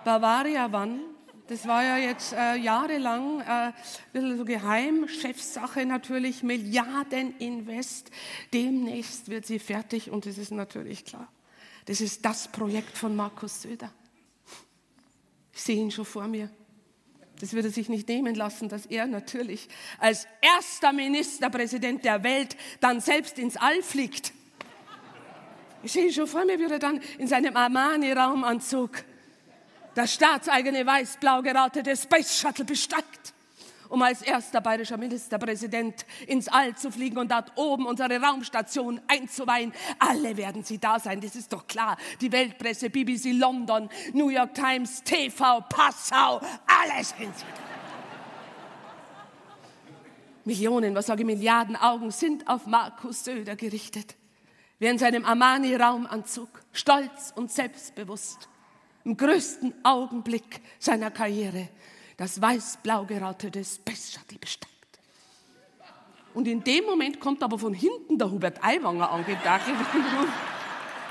[0.04, 1.00] Bavaria wann?
[1.48, 3.74] Das war ja jetzt äh, jahrelang äh, ein
[4.12, 8.10] bisschen so geheim, Chefsache natürlich, Milliardeninvest.
[8.54, 11.28] Demnächst wird sie fertig und das ist natürlich klar.
[11.86, 13.92] Das ist das Projekt von Markus Söder.
[15.52, 16.48] Ich sehe ihn schon vor mir.
[17.40, 23.00] Das würde sich nicht nehmen lassen, dass er natürlich als erster Ministerpräsident der Welt dann
[23.00, 24.32] selbst ins All fliegt.
[25.82, 29.04] Ich sehe ihn schon vor mir, wie er dann in seinem Armani-Raumanzug
[29.94, 33.34] das staatseigene weiß-blau gerautete Space Shuttle besteigt,
[33.88, 39.72] um als erster bayerischer Ministerpräsident ins All zu fliegen und dort oben unsere Raumstation einzuweihen.
[39.98, 41.96] Alle werden sie da sein, das ist doch klar.
[42.20, 47.62] Die Weltpresse, BBC London, New York Times, TV, Passau, alle sind sie da.
[50.44, 54.16] Millionen, was sage ich, Milliarden Augen sind auf Markus Söder gerichtet.
[54.78, 58.48] Wer in seinem Armani-Raumanzug, stolz und selbstbewusst,
[59.04, 61.68] im größten Augenblick seiner Karriere
[62.16, 64.70] das weiß-blau gerautete Space Shuttle besteigt.
[66.34, 69.76] Und in dem Moment kommt aber von hinten der Hubert Aiwanger angedackelt.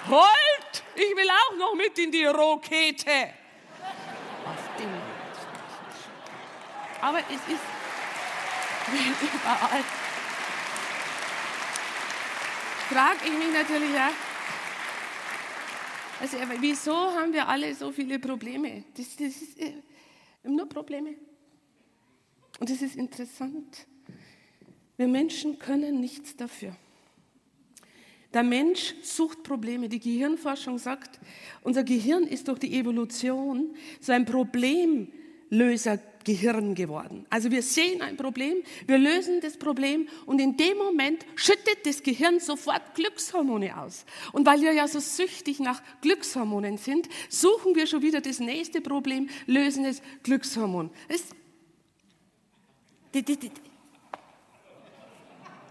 [0.08, 0.84] Halt!
[0.96, 3.34] Ich will auch noch mit in die Rokete.
[4.46, 4.90] Auf den
[7.02, 7.62] Aber es ist
[9.22, 9.84] überall.
[12.90, 14.10] Frage ich mich natürlich, ja,
[16.22, 18.84] also, wieso haben wir alle so viele Probleme?
[18.96, 19.74] Das, das ist äh,
[20.44, 21.16] nur Probleme.
[22.60, 23.88] Und das ist interessant.
[24.98, 26.76] Wir Menschen können nichts dafür.
[28.36, 29.90] Der Mensch sucht Probleme.
[29.90, 31.20] Die Gehirnforschung sagt,
[31.64, 37.26] unser Gehirn ist durch die Evolution so ein Problemlöser Gehirn geworden.
[37.30, 42.04] Also wir sehen ein Problem, wir lösen das Problem und in dem Moment schüttet das
[42.04, 44.06] Gehirn sofort Glückshormone aus.
[44.32, 48.82] Und weil wir ja so süchtig nach Glückshormonen sind, suchen wir schon wieder das nächste
[48.82, 50.90] Problem, lösen das Glückshormon.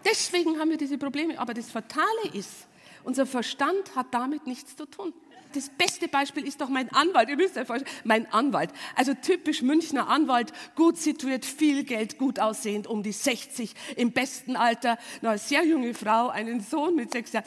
[0.05, 1.39] Deswegen haben wir diese Probleme.
[1.39, 2.67] Aber das Fatale ist,
[3.05, 5.13] unser Verstand hat damit nichts zu tun
[5.55, 7.29] das beste Beispiel ist doch mein Anwalt.
[7.29, 8.71] Ihr müsst euch vorstellen, mein Anwalt.
[8.97, 14.57] Also typisch Münchner Anwalt, gut situiert, viel Geld, gut aussehend, um die 60, im besten
[14.57, 17.47] Alter, eine sehr junge Frau, einen Sohn mit sechs Jahren.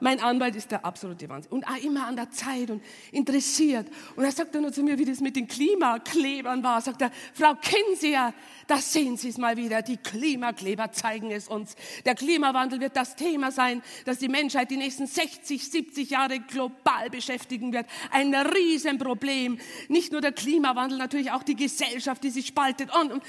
[0.00, 2.82] Mein Anwalt ist der absolute Wahnsinn und auch immer an der Zeit und
[3.12, 3.86] interessiert.
[4.16, 6.80] Und er sagt dann nur zu mir, wie das mit den Klimaklebern war.
[6.80, 8.32] Sagt er, Frau Kinseer,
[8.66, 9.82] da sehen Sie es mal wieder.
[9.82, 11.76] Die Klimakleber zeigen es uns.
[12.04, 17.10] Der Klimawandel wird das Thema sein, das die Menschheit die nächsten 60, 70 Jahre global
[17.10, 17.86] beschäftigen wird.
[18.10, 19.58] Ein Riesenproblem.
[19.88, 22.94] Nicht nur der Klimawandel, natürlich auch die Gesellschaft, die sich spaltet.
[22.94, 23.22] Und, und.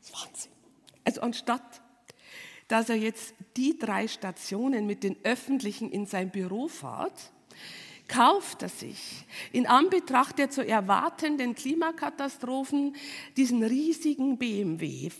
[0.00, 0.52] Das ist Wahnsinn.
[1.04, 1.79] Also anstatt
[2.70, 7.32] dass er jetzt die drei Stationen mit den öffentlichen in sein Büro fährt,
[8.06, 12.94] kauft er sich in Anbetracht der zu erwartenden Klimakatastrophen
[13.36, 15.10] diesen riesigen BMW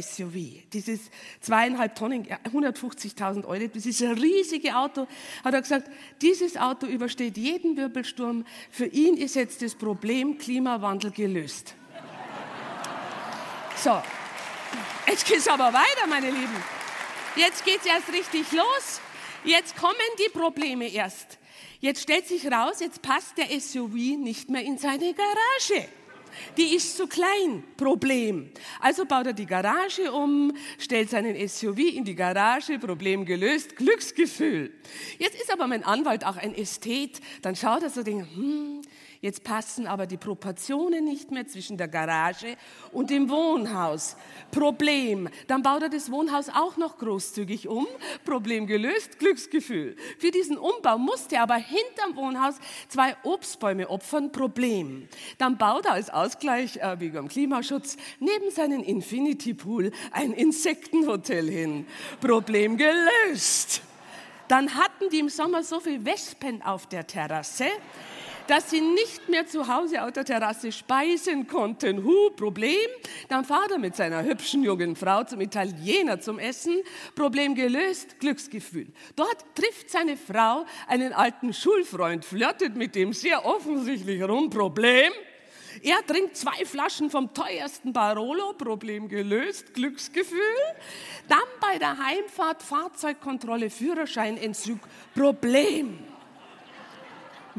[0.00, 0.34] SUV,
[0.72, 1.10] dieses
[1.40, 5.06] zweieinhalb Tonnen, 150.000 Euro, dieses riesige Auto,
[5.44, 8.44] hat er gesagt, dieses Auto übersteht jeden Wirbelsturm.
[8.70, 11.74] Für ihn ist jetzt das Problem Klimawandel gelöst.
[13.76, 14.02] So,
[15.08, 16.62] Jetzt geht es aber weiter, meine Lieben.
[17.34, 19.00] Jetzt geht es erst richtig los.
[19.42, 21.38] Jetzt kommen die Probleme erst.
[21.80, 25.88] Jetzt stellt sich raus, jetzt passt der SUV nicht mehr in seine Garage.
[26.58, 28.50] Die ist zu klein, Problem.
[28.80, 34.72] Also baut er die Garage um, stellt seinen SUV in die Garage, Problem gelöst, Glücksgefühl.
[35.18, 38.82] Jetzt ist aber mein Anwalt auch ein Ästhet, dann schaut er so, denkt, hm,
[39.20, 42.56] Jetzt passen aber die Proportionen nicht mehr zwischen der Garage
[42.92, 44.16] und dem Wohnhaus.
[44.52, 45.28] Problem.
[45.48, 47.86] Dann baut er das Wohnhaus auch noch großzügig um.
[48.24, 49.96] Problem gelöst, Glücksgefühl.
[50.18, 52.56] Für diesen Umbau musste er aber hinterm Wohnhaus
[52.88, 54.30] zwei Obstbäume opfern.
[54.30, 55.08] Problem.
[55.38, 61.86] Dann baut er als Ausgleich, äh, beim Klimaschutz, neben seinen Infinity Pool ein Insektenhotel hin.
[62.20, 63.82] Problem gelöst.
[64.48, 67.66] Dann hatten die im Sommer so viel Wespen auf der Terrasse,
[68.48, 72.02] dass sie nicht mehr zu Hause auf der Terrasse speisen konnten.
[72.02, 72.88] Hu, Problem.
[73.28, 76.82] Dann fahrt er mit seiner hübschen jungen Frau zum Italiener zum Essen.
[77.14, 78.88] Problem gelöst, Glücksgefühl.
[79.16, 84.48] Dort trifft seine Frau einen alten Schulfreund, flirtet mit dem sehr offensichtlich rum.
[84.48, 85.12] Problem.
[85.82, 90.38] Er trinkt zwei Flaschen vom teuersten Barolo, Problem gelöst, Glücksgefühl.
[91.28, 94.78] Dann bei der Heimfahrt Fahrzeugkontrolle, Führerscheinentzug,
[95.14, 95.98] Problem.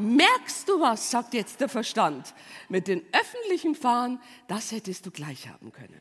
[0.00, 2.34] Merkst du was, sagt jetzt der Verstand.
[2.68, 6.00] Mit den öffentlichen Fahren, das hättest du gleich haben können.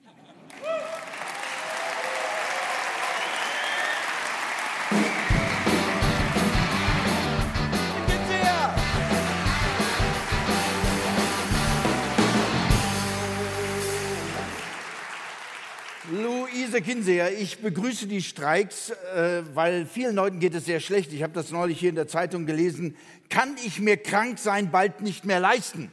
[16.12, 21.13] Luise Kinseher, ich begrüße die Streiks, äh, weil vielen Leuten geht es sehr schlecht.
[21.13, 22.95] Ich habe das neulich hier in der Zeitung gelesen.
[23.30, 25.91] Kann ich mir krank sein bald nicht mehr leisten?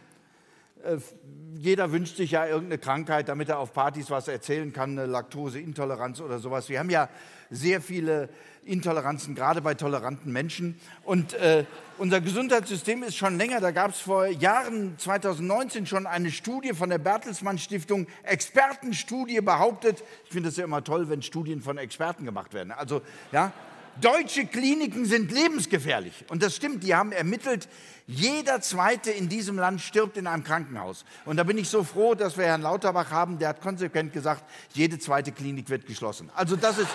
[1.59, 6.21] Jeder wünscht sich ja irgendeine Krankheit, damit er auf Partys was erzählen kann, eine Laktoseintoleranz
[6.21, 6.69] oder sowas.
[6.69, 7.09] Wir haben ja
[7.51, 8.29] sehr viele
[8.65, 10.79] Intoleranzen, gerade bei toleranten Menschen.
[11.05, 11.65] Und äh,
[11.99, 16.91] unser Gesundheitssystem ist schon länger, da gab es vor Jahren, 2019 schon eine Studie von
[16.91, 22.25] der Bertelsmann Stiftung, Expertenstudie behauptet, ich finde es ja immer toll, wenn Studien von Experten
[22.25, 22.73] gemacht werden.
[22.73, 23.53] Also, ja,
[24.01, 26.25] Deutsche Kliniken sind lebensgefährlich.
[26.29, 27.69] Und das stimmt, die haben ermittelt,
[28.07, 31.05] jeder Zweite in diesem Land stirbt in einem Krankenhaus.
[31.25, 34.45] Und da bin ich so froh, dass wir Herrn Lauterbach haben, der hat konsequent gesagt,
[34.75, 36.31] jede zweite Klinik wird geschlossen.
[36.35, 36.91] Also das ist...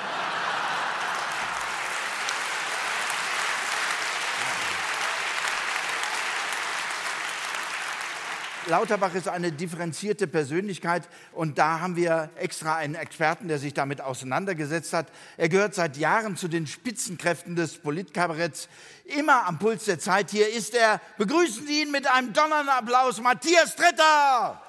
[8.68, 14.02] Lauterbach ist eine differenzierte Persönlichkeit und da haben wir extra einen Experten, der sich damit
[14.02, 15.08] auseinandergesetzt hat.
[15.38, 18.70] Er gehört seit Jahren zu den Spitzenkräften des Politkabaretts.
[19.06, 21.02] Immer am Puls der Zeit hier ist er.
[21.18, 24.62] Begrüßen Sie ihn mit einem donnernden Applaus, Matthias Tretter!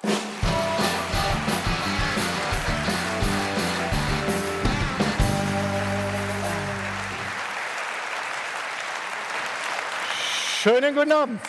[10.63, 11.41] Schönen guten Abend.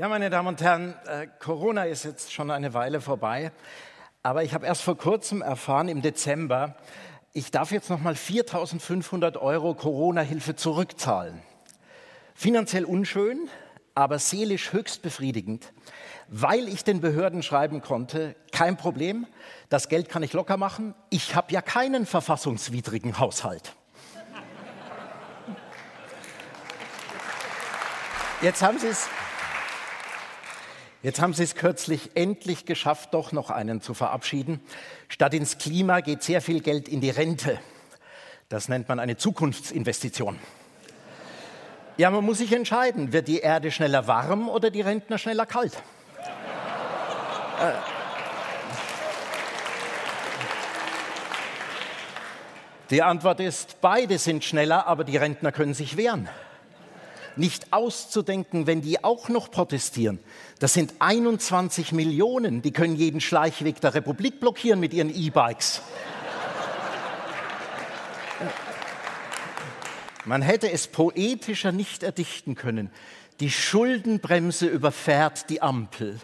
[0.00, 3.52] Ja, meine Damen und Herren, äh, Corona ist jetzt schon eine Weile vorbei,
[4.22, 6.74] aber ich habe erst vor kurzem erfahren, im Dezember,
[7.34, 11.42] ich darf jetzt noch mal 4.500 Euro Corona-Hilfe zurückzahlen.
[12.34, 13.50] Finanziell unschön,
[13.94, 15.70] aber seelisch höchst befriedigend,
[16.28, 19.26] weil ich den Behörden schreiben konnte, kein Problem,
[19.68, 23.74] das Geld kann ich locker machen, ich habe ja keinen verfassungswidrigen Haushalt.
[28.40, 29.06] Jetzt haben Sie es
[31.02, 34.60] Jetzt haben Sie es kürzlich endlich geschafft, doch noch einen zu verabschieden.
[35.08, 37.58] Statt ins Klima geht sehr viel Geld in die Rente.
[38.50, 40.38] Das nennt man eine Zukunftsinvestition.
[41.96, 45.72] Ja, man muss sich entscheiden, wird die Erde schneller warm oder die Rentner schneller kalt?
[47.60, 47.72] Äh.
[52.90, 56.28] Die Antwort ist, beide sind schneller, aber die Rentner können sich wehren
[57.36, 60.18] nicht auszudenken, wenn die auch noch protestieren.
[60.58, 65.82] Das sind 21 Millionen, die können jeden Schleichweg der Republik blockieren mit ihren E-Bikes.
[70.24, 72.90] Man hätte es poetischer nicht erdichten können.
[73.40, 76.20] Die Schuldenbremse überfährt die Ampel.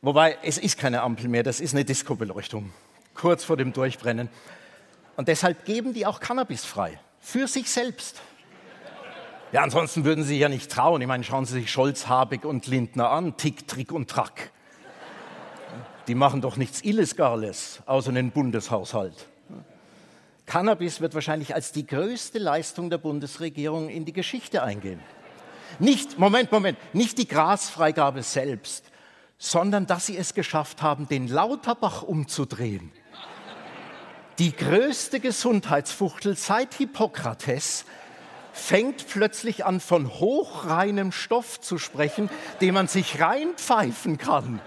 [0.00, 2.72] Wobei, es ist keine Ampel mehr, das ist eine Disco-Beleuchtung.
[3.14, 4.28] Kurz vor dem Durchbrennen.
[5.18, 7.00] Und deshalb geben die auch Cannabis frei.
[7.18, 8.20] Für sich selbst.
[9.50, 11.02] Ja, ansonsten würden sie ja nicht trauen.
[11.02, 13.36] Ich meine, schauen Sie sich Scholz, Habeck und Lindner an.
[13.36, 14.52] Tick, Trick und Track.
[16.06, 19.26] Die machen doch nichts Illegales, außer den Bundeshaushalt.
[20.46, 25.00] Cannabis wird wahrscheinlich als die größte Leistung der Bundesregierung in die Geschichte eingehen.
[25.80, 28.84] Nicht, Moment, Moment, nicht die Grasfreigabe selbst,
[29.36, 32.92] sondern dass sie es geschafft haben, den Lauterbach umzudrehen
[34.38, 37.84] die größte Gesundheitsfuchtel seit Hippokrates
[38.52, 44.60] fängt plötzlich an, von hochreinem Stoff zu sprechen, den man sich reinpfeifen kann.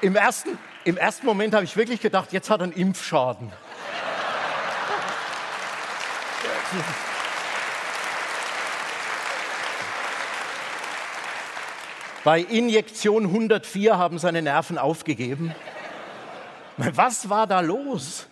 [0.00, 3.52] Im ersten, im ersten Moment habe ich wirklich gedacht, jetzt hat er einen Impfschaden.
[12.24, 15.54] Bei Injektion 104 haben seine Nerven aufgegeben.
[16.78, 18.28] Was war da los?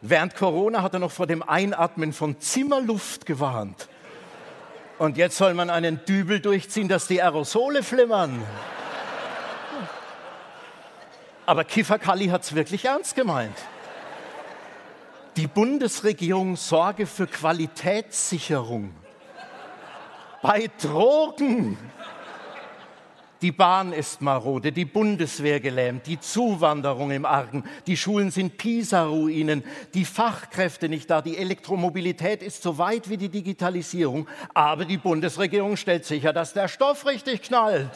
[0.00, 3.88] Während Corona hat er noch vor dem Einatmen von Zimmerluft gewarnt.
[4.98, 8.42] Und jetzt soll man einen Dübel durchziehen, dass die Aerosole flimmern.
[11.44, 13.56] Aber Kifferkalli hat es wirklich ernst gemeint.
[15.36, 18.94] Die Bundesregierung sorge für Qualitätssicherung
[20.40, 21.78] bei Drogen.
[23.42, 29.64] Die Bahn ist marode, die Bundeswehr gelähmt, die Zuwanderung im Argen, die Schulen sind Pisa-Ruinen,
[29.94, 35.76] die Fachkräfte nicht da, die Elektromobilität ist so weit wie die Digitalisierung, aber die Bundesregierung
[35.76, 37.90] stellt sicher, dass der Stoff richtig knallt.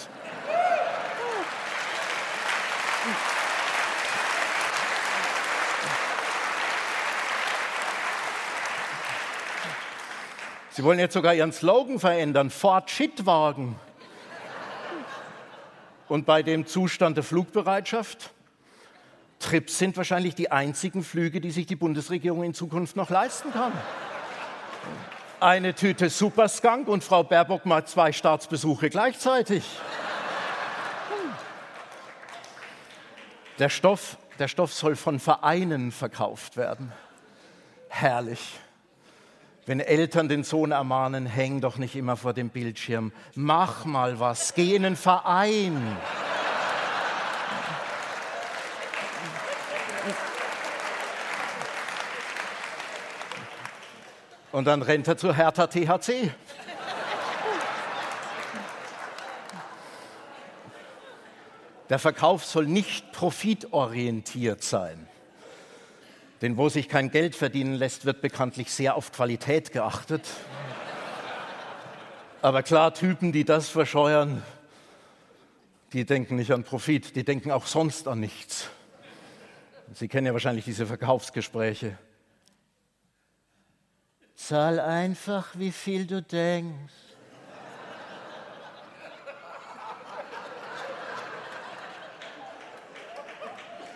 [10.71, 13.77] Sie wollen jetzt sogar Ihren Slogan verändern, Ford Shitwagen.
[16.09, 18.31] Und bei dem Zustand der Flugbereitschaft,
[19.39, 23.73] Trips sind wahrscheinlich die einzigen Flüge, die sich die Bundesregierung in Zukunft noch leisten kann.
[25.41, 29.65] Eine Tüte Superskunk und Frau Baerbock mal zwei Staatsbesuche gleichzeitig.
[33.59, 36.93] Der Stoff, der Stoff soll von Vereinen verkauft werden.
[37.89, 38.59] Herrlich
[39.67, 44.55] wenn Eltern den Sohn ermahnen, häng doch nicht immer vor dem Bildschirm, mach mal was,
[44.55, 45.97] geh in einen Verein.
[54.53, 56.31] Und dann rennt er zu Hertha THC.
[61.89, 65.09] Der Verkauf soll nicht profitorientiert sein.
[66.43, 70.23] Denn wo sich kein Geld verdienen lässt, wird bekanntlich sehr auf Qualität geachtet.
[72.43, 74.43] Aber klar, Typen, die das verscheuern,
[75.93, 78.69] die denken nicht an Profit, die denken auch sonst an nichts.
[79.95, 81.97] Sie kennen ja wahrscheinlich diese Verkaufsgespräche.
[84.35, 86.93] Zahl einfach, wie viel du denkst.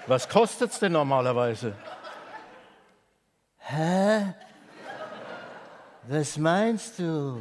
[0.07, 1.77] Was kostet es denn normalerweise?
[3.73, 4.35] Hä?
[6.09, 7.41] Was meinst du?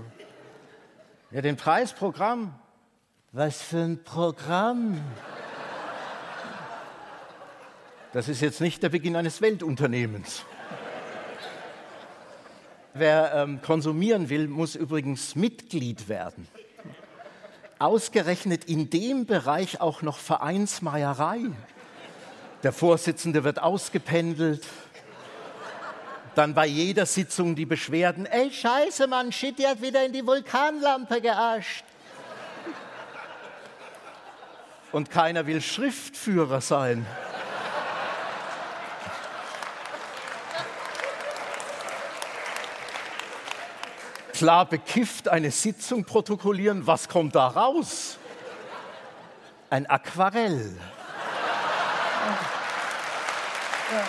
[1.32, 2.54] Ja, den Preisprogramm.
[3.32, 5.02] Was für ein Programm?
[8.14, 10.44] Das ist jetzt nicht der Beginn eines Weltunternehmens.
[12.94, 16.48] Wer ähm, konsumieren will, muss übrigens Mitglied werden.
[17.80, 21.40] Ausgerechnet in dem Bereich auch noch Vereinsmeierei.
[22.62, 24.68] Der Vorsitzende wird ausgependelt,
[26.40, 30.26] dann bei jeder Sitzung die Beschwerden, ey scheiße Mann, shit, die hat wieder in die
[30.26, 31.84] Vulkanlampe geascht.
[34.94, 37.06] Und keiner will Schriftführer sein.
[44.32, 48.18] Klar bekifft eine Sitzung protokollieren, was kommt da raus?
[49.70, 50.78] Ein Aquarell.
[53.92, 54.08] Ja.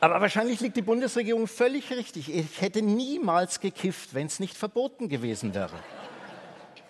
[0.00, 2.34] Aber wahrscheinlich liegt die Bundesregierung völlig richtig.
[2.34, 5.74] Ich hätte niemals gekifft, wenn es nicht verboten gewesen wäre.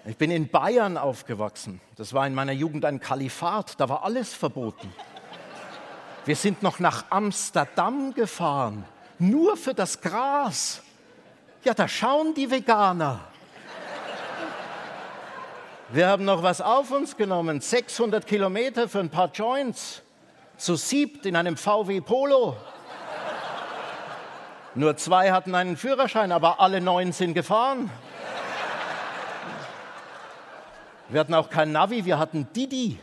[0.07, 1.81] Ich bin in Bayern aufgewachsen.
[1.97, 3.79] Das war in meiner Jugend ein Kalifat.
[3.79, 4.93] Da war alles verboten.
[6.25, 8.85] Wir sind noch nach Amsterdam gefahren,
[9.19, 10.83] nur für das Gras.
[11.65, 13.21] Ja, da schauen die Veganer.
[15.89, 20.03] Wir haben noch was auf uns genommen, 600 Kilometer für ein paar Joints,
[20.57, 22.57] zu siebt in einem VW Polo.
[24.75, 27.91] Nur zwei hatten einen Führerschein, aber alle neun sind gefahren.
[31.09, 33.01] Wir hatten auch kein Navi, wir hatten Didi.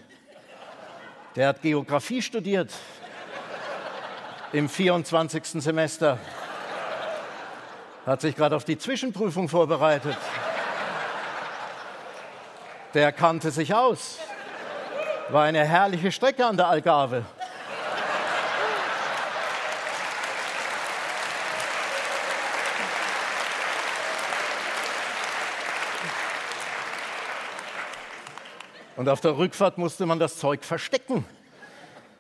[1.36, 2.72] Der hat Geografie studiert
[4.54, 5.62] im 24.
[5.62, 6.18] Semester.
[8.06, 10.16] Hat sich gerade auf die Zwischenprüfung vorbereitet.
[12.94, 14.20] Der kannte sich aus.
[15.30, 17.26] War eine herrliche Strecke an der Algarve.
[28.98, 31.24] Und auf der Rückfahrt musste man das Zeug verstecken.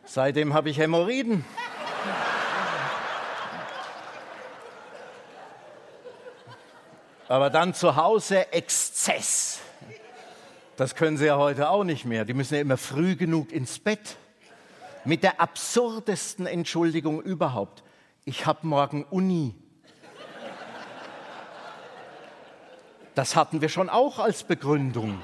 [0.06, 1.44] Seitdem habe ich Hämorrhoiden.
[7.28, 9.60] Aber dann zu Hause Exzess.
[10.78, 12.26] Das können sie ja heute auch nicht mehr.
[12.26, 14.16] Die müssen ja immer früh genug ins Bett.
[15.04, 17.84] Mit der absurdesten Entschuldigung überhaupt.
[18.24, 19.56] Ich habe morgen Uni.
[23.16, 25.20] Das hatten wir schon auch als Begründung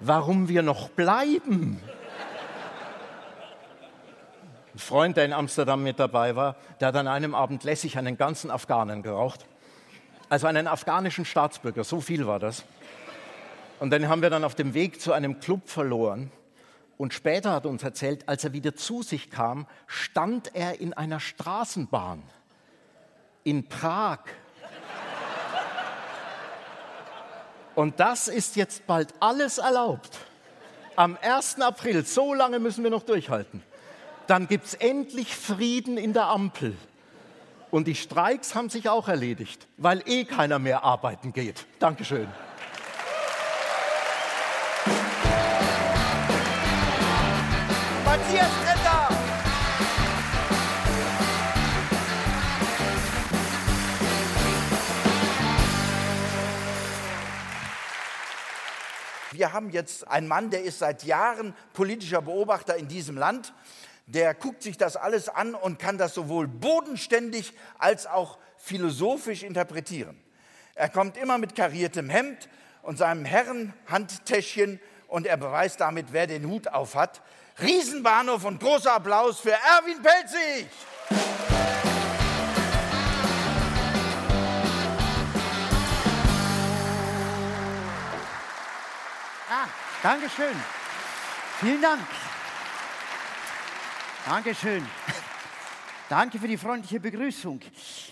[0.00, 1.80] warum wir noch bleiben.
[4.74, 8.16] Ein Freund, der in Amsterdam mit dabei war, der hat an einem Abend lässig einen
[8.16, 9.46] ganzen Afghanen geraucht.
[10.28, 12.64] Also einen afghanischen Staatsbürger, so viel war das.
[13.78, 16.30] Und den haben wir dann auf dem Weg zu einem Club verloren.
[16.98, 20.92] Und später hat er uns erzählt, als er wieder zu sich kam, stand er in
[20.94, 22.22] einer Straßenbahn.
[23.44, 24.18] in Prag.
[27.76, 30.18] Und das ist jetzt bald alles erlaubt.
[30.96, 31.60] Am 1.
[31.60, 33.62] April, so lange müssen wir noch durchhalten.
[34.26, 36.74] Dann gibt es endlich Frieden in der Ampel.
[37.70, 41.66] Und die Streiks haben sich auch erledigt, weil eh keiner mehr arbeiten geht.
[41.78, 42.26] Dankeschön.
[48.06, 48.75] Matthias
[59.46, 63.54] Wir haben jetzt einen Mann, der ist seit Jahren politischer Beobachter in diesem Land.
[64.06, 70.20] Der guckt sich das alles an und kann das sowohl bodenständig als auch philosophisch interpretieren.
[70.74, 72.48] Er kommt immer mit kariertem Hemd
[72.82, 77.22] und seinem Herrenhandtäschchen und er beweist damit, wer den Hut auf hat.
[77.62, 80.66] Riesenbahnhof und großer Applaus für Erwin Pelzig!
[90.06, 90.54] Dankeschön.
[91.58, 92.00] Vielen Dank.
[94.24, 94.86] Dankeschön.
[96.08, 97.58] Danke für die freundliche Begrüßung.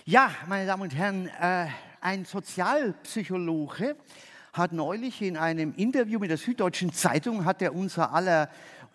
[0.03, 1.67] Ja, meine Damen und Herren, äh,
[2.01, 3.95] ein Sozialpsychologe
[4.51, 8.49] hat neulich in einem Interview mit der Süddeutschen Zeitung, hat er unser aller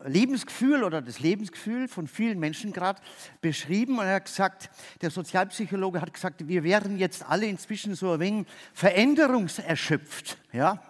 [0.05, 3.01] Lebensgefühl oder das Lebensgefühl von vielen Menschen gerade
[3.41, 3.99] beschrieben.
[3.99, 4.69] Und er hat gesagt,
[5.01, 10.37] der Sozialpsychologe hat gesagt, wir wären jetzt alle inzwischen so ein wenig veränderungserschöpft.
[10.53, 10.83] Ja?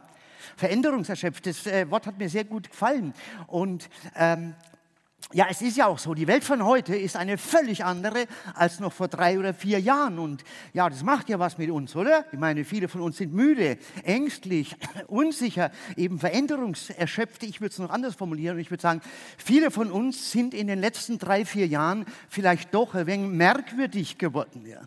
[0.60, 3.14] Veränderungserschöpft, das äh, Wort hat mir sehr gut gefallen.
[3.46, 4.54] Und ähm,
[5.32, 8.78] ja, es ist ja auch so, die Welt von heute ist eine völlig andere als
[8.78, 10.18] noch vor drei oder vier Jahren.
[10.18, 10.44] Und
[10.74, 12.26] ja, das macht ja was mit uns, oder?
[12.30, 17.42] Ich meine, viele von uns sind müde, ängstlich, unsicher, eben veränderungserschöpft.
[17.44, 18.58] Ich würde es noch anders formulieren.
[18.58, 19.00] Ich würde sagen,
[19.38, 24.18] viele von uns sind in den letzten drei, vier Jahren vielleicht doch ein wenig merkwürdig
[24.18, 24.66] geworden.
[24.66, 24.80] Ja.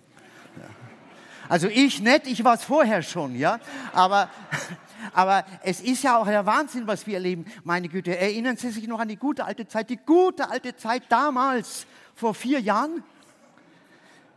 [1.50, 3.60] Also ich nicht, ich war es vorher schon, ja.
[3.92, 4.30] Aber
[5.14, 7.46] aber es ist ja auch der Wahnsinn, was wir erleben.
[7.64, 11.04] Meine Güte, erinnern Sie sich noch an die gute alte Zeit, die gute alte Zeit
[11.10, 11.86] damals,
[12.16, 13.04] vor vier Jahren?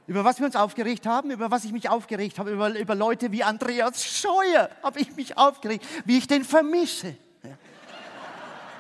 [0.07, 3.33] Über was wir uns aufgeregt haben, über was ich mich aufgeregt habe, über, über Leute
[3.33, 7.17] wie Andreas Scheuer habe ich mich aufgeregt, wie ich den vermisse.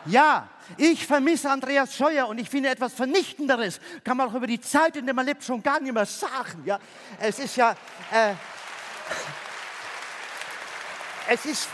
[0.06, 4.60] Ja, ich vermisse Andreas Scheuer und ich finde etwas Vernichtenderes, kann man auch über die
[4.60, 6.62] Zeit, in der man lebt, schon gar nicht mehr sagen.
[6.64, 6.78] Ja,
[7.18, 7.72] es ist ja,
[8.12, 8.34] äh,
[11.28, 11.68] es ist,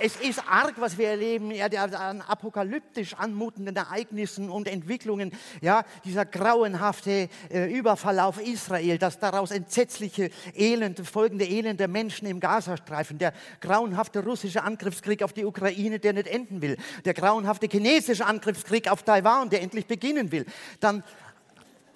[0.00, 5.32] es ist arg, was wir erleben, ja, an apokalyptisch anmutenden Ereignissen und Entwicklungen.
[5.60, 12.26] Ja, dieser grauenhafte äh, Überfall auf Israel, das daraus entsetzliche Elend, folgende Elend der Menschen
[12.26, 17.68] im Gazastreifen, der grauenhafte russische Angriffskrieg auf die Ukraine, der nicht enden will, der grauenhafte
[17.70, 20.44] chinesische Angriffskrieg auf Taiwan, der endlich beginnen will.
[20.80, 21.02] Dann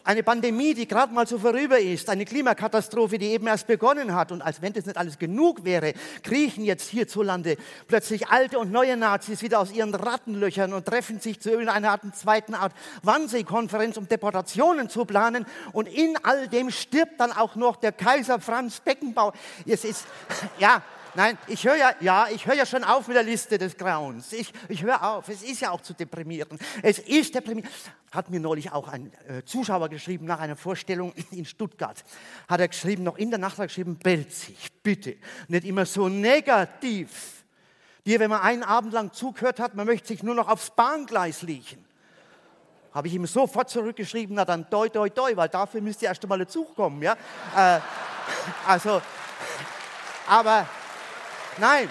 [0.09, 4.33] eine Pandemie, die gerade mal so vorüber ist, eine Klimakatastrophe, die eben erst begonnen hat.
[4.33, 5.93] Und als wenn das nicht alles genug wäre,
[6.23, 11.41] kriechen jetzt hierzulande plötzlich alte und neue Nazis wieder aus ihren Rattenlöchern und treffen sich
[11.41, 15.45] zu irgendeiner Art, zweiten Art Wannsee-Konferenz, um Deportationen zu planen.
[15.73, 19.35] Und in all dem stirbt dann auch noch der Kaiser Franz Beckenbauer.
[19.67, 20.07] Es ist,
[20.59, 20.83] ja,
[21.15, 24.33] Nein, ich höre ja, ja, ich höre ja schon auf mit der Liste des Grauens.
[24.33, 25.29] Ich, ich höre auf.
[25.29, 26.59] Es ist ja auch zu deprimieren.
[26.83, 27.71] Es ist deprimierend.
[28.11, 32.05] Hat mir neulich auch ein äh, Zuschauer geschrieben nach einer Vorstellung in Stuttgart.
[32.49, 35.17] Hat er geschrieben, noch in der Nacht hat er geschrieben, Belzig, bitte,
[35.49, 37.45] nicht immer so negativ.
[38.07, 41.43] Dir, wenn man einen Abend lang zugehört hat, man möchte sich nur noch aufs Bahngleis
[41.43, 41.85] liegen.
[42.95, 46.23] Habe ich ihm sofort zurückgeschrieben, na dann doi, doi, doi, weil dafür müsst ihr erst
[46.23, 47.03] einmal dazu kommen.
[47.03, 47.17] Ja?
[47.55, 47.81] Äh,
[48.67, 49.03] also,
[50.27, 50.67] aber
[51.59, 51.89] Nein.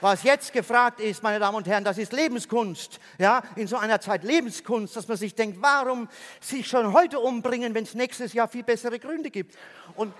[0.00, 2.98] Was jetzt gefragt ist, meine Damen und Herren, das ist Lebenskunst.
[3.18, 6.08] Ja, in so einer Zeit Lebenskunst, dass man sich denkt, warum
[6.40, 9.56] sich schon heute umbringen, wenn es nächstes Jahr viel bessere Gründe gibt.
[9.94, 10.12] Und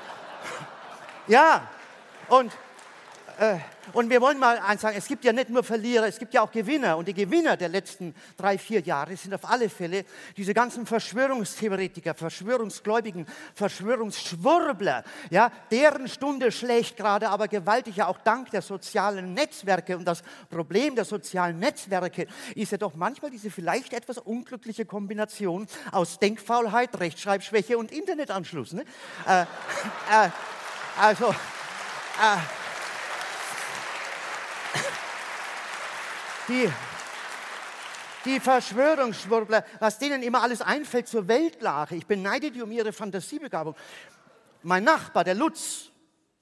[1.28, 1.68] ja,
[2.28, 2.52] und
[3.94, 6.42] und wir wollen mal eins sagen, es gibt ja nicht nur Verlierer, es gibt ja
[6.42, 6.98] auch Gewinner.
[6.98, 10.04] Und die Gewinner der letzten drei, vier Jahre sind auf alle Fälle
[10.36, 15.04] diese ganzen Verschwörungstheoretiker, Verschwörungsgläubigen, Verschwörungsschwurbler.
[15.30, 19.96] Ja, deren Stunde schlägt gerade aber gewaltig, ja auch dank der sozialen Netzwerke.
[19.96, 25.66] Und das Problem der sozialen Netzwerke ist ja doch manchmal diese vielleicht etwas unglückliche Kombination
[25.92, 28.74] aus Denkfaulheit, Rechtschreibschwäche und Internetanschluss.
[28.74, 28.84] Ne?
[29.26, 30.28] Äh, äh,
[30.98, 32.36] also, äh,
[36.50, 36.68] die,
[38.24, 41.96] die Verschwörungsschwurbler, was denen immer alles einfällt zur Weltlage.
[41.96, 43.74] Ich beneide die um ihre Fantasiebegabung.
[44.62, 45.90] Mein Nachbar, der Lutz,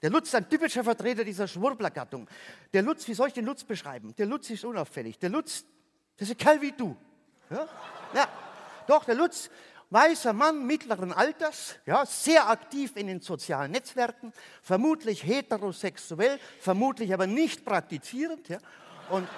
[0.00, 2.28] der Lutz ist ein typischer Vertreter dieser Schwurblergattung.
[2.72, 4.14] Der Lutz, wie soll ich den Lutz beschreiben?
[4.16, 5.18] Der Lutz ist unauffällig.
[5.18, 5.64] Der Lutz,
[6.16, 6.96] das ist ein Kerl wie du.
[7.50, 7.68] Ja?
[8.14, 8.28] ja.
[8.86, 9.50] Doch, der Lutz.
[9.90, 17.26] weißer Mann mittleren Alters, ja, sehr aktiv in den sozialen Netzwerken, vermutlich heterosexuell, vermutlich aber
[17.26, 18.48] nicht praktizierend.
[18.48, 18.58] Ja,
[19.10, 19.28] und,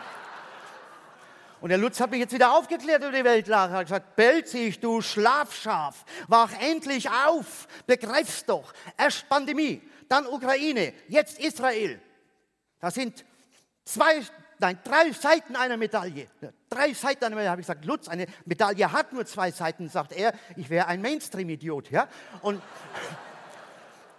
[1.60, 3.72] und der Lutz hat mich jetzt wieder aufgeklärt über die Weltlage.
[3.72, 8.72] Er hat gesagt, Belzig, du Schlafschaf, wach endlich auf, begreif's doch.
[8.96, 12.00] Erst Pandemie, dann Ukraine, jetzt Israel.
[12.80, 13.24] Das sind
[13.84, 14.22] zwei
[14.58, 16.26] nein, drei Seiten einer Medaille.
[16.68, 17.50] Drei Seiten einer Medaille.
[17.50, 20.32] habe ich gesagt, Lutz, eine Medaille hat nur zwei Seiten, sagt er.
[20.56, 21.90] Ich wäre ein Mainstream-Idiot.
[21.90, 22.08] Ja?
[22.42, 22.62] Und,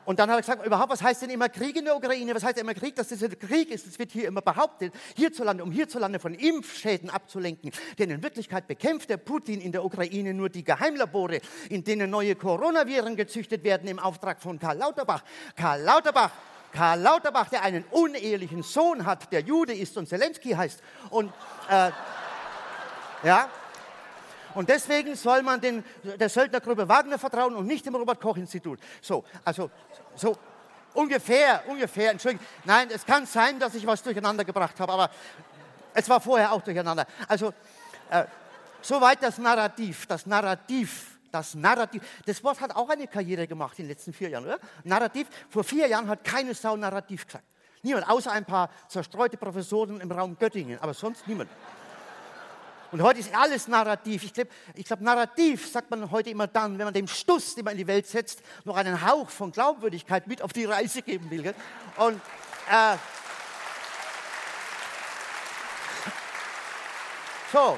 [0.07, 2.33] und dann hat er gesagt, überhaupt, was heißt denn immer Krieg in der Ukraine?
[2.33, 2.95] Was heißt immer Krieg?
[2.95, 4.93] Dass das ein Krieg ist, das wird hier immer behauptet.
[5.17, 7.71] Hierzulande, um hierzulande von Impfschäden abzulenken.
[7.99, 12.35] Denn in Wirklichkeit bekämpft der Putin in der Ukraine nur die Geheimlabore, in denen neue
[12.35, 15.25] Coronaviren gezüchtet werden im Auftrag von Karl Lauterbach.
[15.57, 16.31] Karl Lauterbach
[16.71, 20.81] Karl Lauterbach, der einen unehelichen Sohn hat, der Jude ist und Zelensky heißt.
[21.09, 21.33] Und,
[21.69, 21.91] äh,
[23.23, 23.49] ja,
[24.57, 28.79] und deswegen soll man den, der Söldnergruppe Wagner vertrauen und nicht dem Robert-Koch-Institut.
[29.01, 29.69] So, also,
[30.15, 30.35] so
[30.95, 32.43] ungefähr, ungefähr, Entschuldigung.
[32.65, 35.11] Nein, es kann sein, dass ich was durcheinander gebracht habe, aber
[35.93, 37.05] es war vorher auch durcheinander.
[37.27, 37.53] Also,
[38.09, 38.23] äh,
[38.81, 42.01] soweit das Narrativ, das Narrativ das Narrativ.
[42.25, 44.59] Das Wort hat auch eine Karriere gemacht in den letzten vier Jahren, oder?
[44.85, 45.27] Narrativ.
[45.49, 47.43] Vor vier Jahren hat keine Sau Narrativ gesagt.
[47.83, 51.49] Niemand, außer ein paar zerstreute Professoren im Raum Göttingen, aber sonst niemand.
[52.91, 54.23] Und heute ist alles Narrativ.
[54.23, 57.73] Ich glaube, glaub, Narrativ sagt man heute immer dann, wenn man dem Stuss, den man
[57.73, 61.43] in die Welt setzt, noch einen Hauch von Glaubwürdigkeit mit auf die Reise geben will.
[61.43, 61.55] Gell?
[61.97, 62.21] Und
[62.71, 62.95] äh,
[67.51, 67.77] so,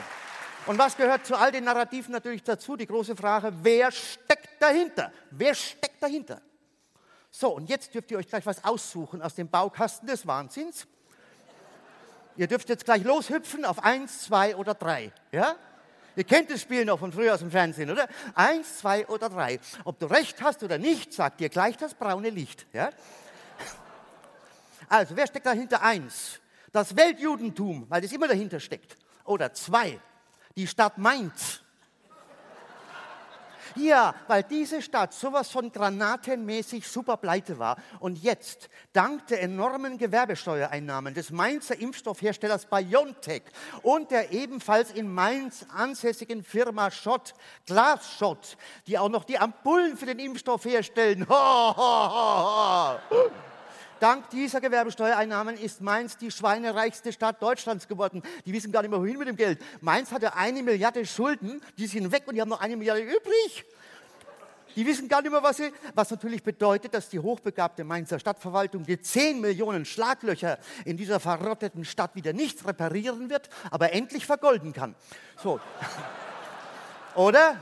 [0.67, 2.75] und was gehört zu all den Narrativen natürlich dazu?
[2.75, 5.11] Die große Frage, wer steckt dahinter?
[5.31, 6.41] Wer steckt dahinter?
[7.31, 10.87] So, und jetzt dürft ihr euch gleich was aussuchen aus dem Baukasten des Wahnsinns.
[12.39, 15.11] Ihr dürft jetzt gleich loshüpfen auf eins, zwei oder drei.
[15.33, 15.57] Ja?
[16.15, 18.07] Ihr kennt das Spiel noch von früher aus dem Fernsehen, oder?
[18.33, 19.59] Eins, zwei oder drei.
[19.83, 22.65] Ob du recht hast oder nicht, sagt dir gleich das braune Licht.
[22.71, 22.91] Ja?
[24.87, 25.83] Also, wer steckt dahinter?
[25.83, 26.39] Eins,
[26.71, 28.95] das Weltjudentum, weil das immer dahinter steckt.
[29.25, 29.99] Oder zwei,
[30.55, 31.59] die Stadt Mainz.
[33.75, 39.97] Ja, weil diese Stadt sowas von granatenmäßig super pleite war und jetzt dank der enormen
[39.97, 43.43] Gewerbesteuereinnahmen des Mainzer Impfstoffherstellers BioNTech
[43.83, 47.33] und der ebenfalls in Mainz ansässigen Firma Schott,
[47.65, 48.57] Glasschott,
[48.87, 51.27] die auch noch die Ampullen für den Impfstoff herstellen.
[51.29, 53.48] Ho, ho, ho, ho.
[53.99, 58.23] Dank dieser Gewerbesteuereinnahmen ist Mainz die schweinereichste Stadt Deutschlands geworden.
[58.45, 59.61] Die wissen gar nicht mehr, wohin mit dem Geld.
[59.81, 63.65] Mainz hatte eine Milliarde Schulden, die sind weg und die haben noch eine Milliarde übrig.
[64.75, 68.83] Die wissen gar nicht mehr, was sie, was natürlich bedeutet, dass die hochbegabte Mainzer Stadtverwaltung
[68.83, 74.71] die 10 Millionen Schlaglöcher in dieser verrotteten Stadt wieder nicht reparieren wird, aber endlich vergolden
[74.71, 74.95] kann.
[75.41, 75.59] So.
[77.15, 77.57] Oder?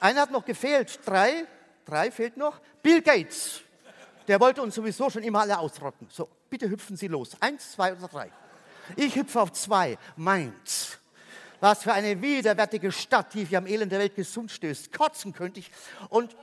[0.00, 1.00] Einer hat noch gefehlt.
[1.04, 1.44] Drei,
[1.84, 2.60] drei fehlt noch.
[2.82, 3.62] Bill Gates.
[4.32, 6.08] Der wollte uns sowieso schon immer alle ausrotten.
[6.10, 7.36] So, bitte hüpfen Sie los.
[7.38, 8.32] Eins, zwei oder drei.
[8.96, 9.98] Ich hüpfe auf zwei.
[10.16, 10.98] Mainz.
[11.60, 14.90] Was für eine widerwärtige Stadt, die hier am Elend der Welt gesund stößt.
[14.90, 15.70] Kotzen könnte ich.
[16.08, 16.34] Und,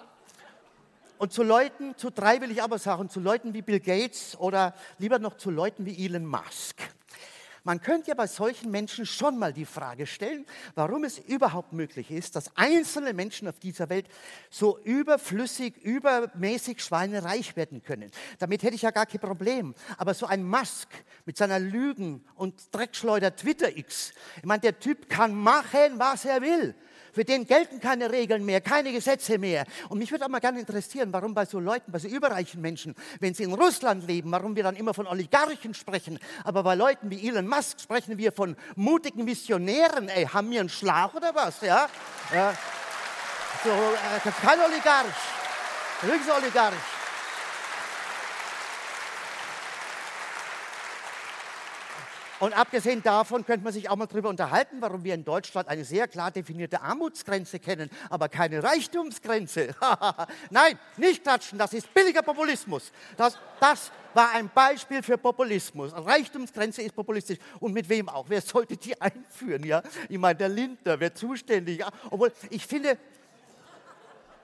[1.18, 4.76] und zu Leuten, zu drei will ich aber sagen, zu Leuten wie Bill Gates oder
[5.00, 6.84] lieber noch zu Leuten wie Elon Musk.
[7.64, 10.46] Man könnte ja bei solchen Menschen schon mal die Frage stellen,
[10.76, 14.08] warum es überhaupt möglich ist, dass einzelne Menschen auf dieser Welt
[14.50, 18.12] so überflüssig, übermäßig schweinereich werden können.
[18.40, 19.76] Damit hätte ich ja gar kein Problem.
[19.98, 20.90] Aber so ein Musk
[21.26, 26.76] mit seiner Lügen- und Dreckschleuder Twitter-X, ich meine, der Typ kann machen, was er will.
[27.20, 29.66] Für den gelten keine Regeln mehr, keine Gesetze mehr.
[29.90, 32.96] Und mich würde auch mal gerne interessieren, warum bei so Leuten, bei so überreichen Menschen,
[33.20, 36.18] wenn sie in Russland leben, warum wir dann immer von Oligarchen sprechen.
[36.46, 40.08] Aber bei Leuten wie Elon Musk sprechen wir von mutigen Missionären.
[40.08, 41.60] Ey, haben wir einen Schlauch oder was?
[41.60, 41.90] Ja?
[42.34, 42.54] ja.
[43.66, 45.08] So, äh, kein Oligarch.
[46.00, 46.99] Höchst Oligarch.
[52.40, 55.84] Und abgesehen davon könnte man sich auch mal darüber unterhalten, warum wir in Deutschland eine
[55.84, 59.76] sehr klar definierte Armutsgrenze kennen, aber keine Reichtumsgrenze.
[60.50, 62.92] Nein, nicht klatschen, das ist billiger Populismus.
[63.18, 65.92] Das, das war ein Beispiel für Populismus.
[65.94, 67.38] Reichtumsgrenze ist populistisch.
[67.60, 68.26] Und mit wem auch?
[68.30, 69.64] Wer sollte die einführen?
[69.66, 69.84] Ja?
[70.08, 71.84] Ich meine, der Lindner wäre zuständig.
[72.10, 72.98] Obwohl, ich finde,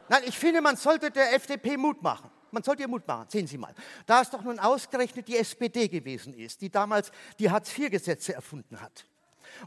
[0.09, 2.29] nein, ich finde, man sollte der FDP Mut machen.
[2.55, 3.27] Man sollte ihr Mut machen.
[3.29, 3.75] Sehen Sie mal.
[4.05, 9.05] Da es doch nun ausgerechnet die SPD gewesen ist, die damals die Hartz-IV-Gesetze erfunden hat.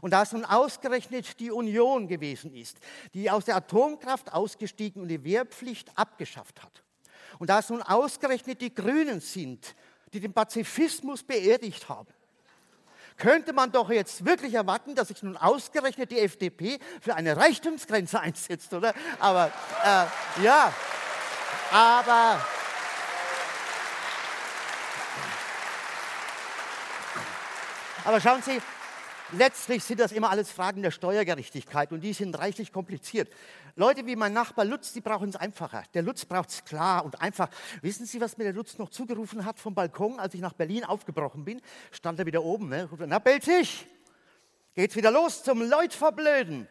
[0.01, 2.77] Und da es nun ausgerechnet die Union gewesen ist,
[3.13, 6.83] die aus der Atomkraft ausgestiegen und die Wehrpflicht abgeschafft hat.
[7.37, 9.75] Und da es nun ausgerechnet die Grünen sind,
[10.11, 12.07] die den Pazifismus beerdigt haben,
[13.17, 18.19] könnte man doch jetzt wirklich erwarten, dass sich nun ausgerechnet die FDP für eine Reichtumsgrenze
[18.19, 18.95] einsetzt, oder?
[19.19, 19.51] Aber
[19.83, 20.73] äh, ja,
[21.71, 22.39] aber
[28.05, 28.59] aber schauen Sie,
[29.33, 33.29] letztlich sind das immer alles Fragen der Steuergerechtigkeit und die sind reichlich kompliziert.
[33.75, 35.83] Leute wie mein Nachbar Lutz, die brauchen es einfacher.
[35.93, 37.49] Der Lutz braucht es klar und einfach.
[37.81, 40.83] Wissen Sie, was mir der Lutz noch zugerufen hat vom Balkon, als ich nach Berlin
[40.83, 41.61] aufgebrochen bin?
[41.91, 42.89] Stand er wieder oben, ne?
[43.07, 43.87] Na, Belzig,
[44.75, 46.67] geht's wieder los zum Leut verblöden.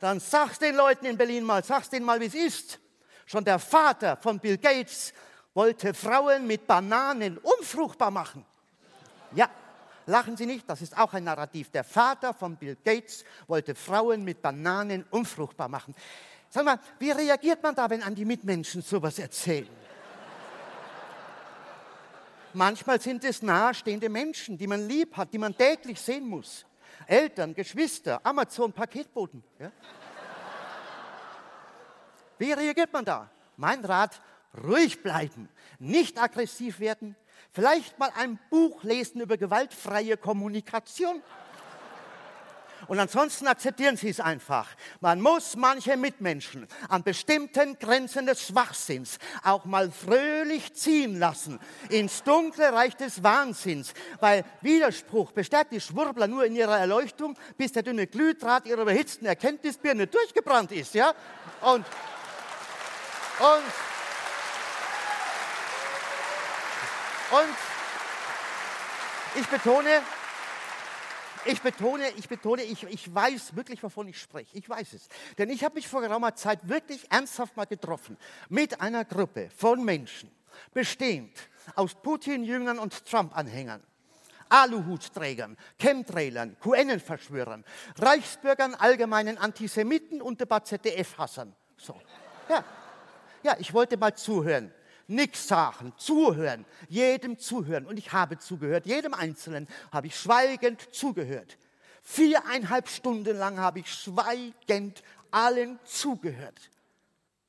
[0.00, 2.80] Dann sag's den Leuten in Berlin mal, sag's denen mal, wie es ist.
[3.26, 5.12] Schon der Vater von Bill Gates
[5.54, 8.44] wollte Frauen mit Bananen unfruchtbar machen.
[9.34, 9.48] Ja,
[10.06, 11.70] Lachen Sie nicht, das ist auch ein Narrativ.
[11.70, 15.94] Der Vater von Bill Gates wollte Frauen mit Bananen unfruchtbar machen.
[16.48, 19.68] Sag mal, wie reagiert man da, wenn an die Mitmenschen sowas erzählen?
[22.54, 26.66] Manchmal sind es nahestehende Menschen, die man lieb hat, die man täglich sehen muss.
[27.06, 29.44] Eltern, Geschwister, Amazon-Paketboten.
[29.60, 29.70] Ja?
[32.36, 33.30] Wie reagiert man da?
[33.56, 34.20] Mein Rat,
[34.60, 37.14] ruhig bleiben, nicht aggressiv werden,
[37.52, 41.22] Vielleicht mal ein Buch lesen über gewaltfreie Kommunikation.
[42.86, 44.68] Und ansonsten akzeptieren Sie es einfach.
[45.00, 51.60] Man muss manche Mitmenschen an bestimmten Grenzen des Schwachsinns auch mal fröhlich ziehen lassen.
[51.88, 53.92] Ins dunkle Reich des Wahnsinns.
[54.20, 59.26] Weil Widerspruch bestärkt die Schwurbler nur in ihrer Erleuchtung, bis der dünne Glühdraht ihrer überhitzten
[59.26, 60.94] Erkenntnisbirne durchgebrannt ist.
[60.94, 61.12] Ja?
[61.60, 61.84] Und,
[63.38, 63.64] und
[67.30, 67.54] Und
[69.40, 70.02] ich betone,
[71.44, 74.56] ich betone, ich betone, ich, ich weiß wirklich, wovon ich spreche.
[74.58, 75.08] Ich weiß es.
[75.38, 78.18] Denn ich habe mich vor geraumer Zeit wirklich ernsthaft mal getroffen
[78.48, 80.30] mit einer Gruppe von Menschen,
[80.74, 81.36] bestehend
[81.76, 83.82] aus Putin-Jüngern und Trump-Anhängern.
[84.48, 87.64] Aluhutträgern, Chemtrailern, QN-Verschwörern,
[87.96, 91.54] Reichsbürgern, allgemeinen Antisemiten und Debat ZDF-Hassern.
[91.76, 92.00] So.
[92.48, 92.64] Ja.
[93.44, 94.72] ja, ich wollte mal zuhören
[95.10, 97.86] nichts sagen, zuhören, jedem zuhören.
[97.86, 101.58] Und ich habe zugehört, jedem Einzelnen habe ich schweigend zugehört.
[102.02, 106.70] Viereinhalb Stunden lang habe ich schweigend allen zugehört.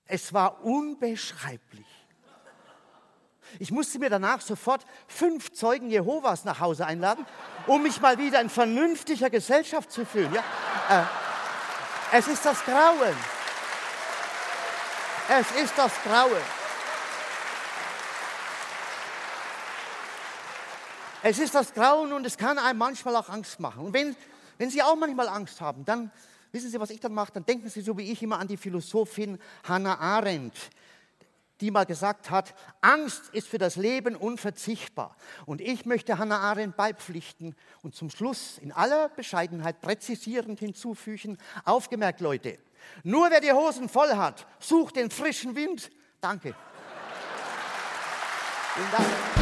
[0.05, 1.85] Es war unbeschreiblich.
[3.59, 7.25] Ich musste mir danach sofort fünf Zeugen Jehovas nach Hause einladen,
[7.67, 10.33] um mich mal wieder in vernünftiger Gesellschaft zu fühlen.
[10.33, 10.43] Ja?
[10.89, 13.15] Äh, es ist das Grauen.
[15.29, 16.60] Es ist das Grauen.
[21.23, 23.85] Es ist das Grauen und es kann einem manchmal auch Angst machen.
[23.85, 24.15] Und wenn,
[24.57, 26.11] wenn Sie auch manchmal Angst haben, dann
[26.51, 27.31] wissen Sie, was ich dann mache?
[27.33, 30.55] Dann denken Sie so wie ich immer an die Philosophin Hannah Arendt,
[31.59, 35.15] die mal gesagt hat, Angst ist für das Leben unverzichtbar.
[35.45, 42.19] Und ich möchte Hannah Arendt beipflichten und zum Schluss in aller Bescheidenheit präzisierend hinzufügen, aufgemerkt
[42.19, 42.57] Leute,
[43.03, 45.91] nur wer die Hosen voll hat, sucht den frischen Wind.
[46.19, 46.55] Danke.
[48.73, 49.40] Vielen Dank.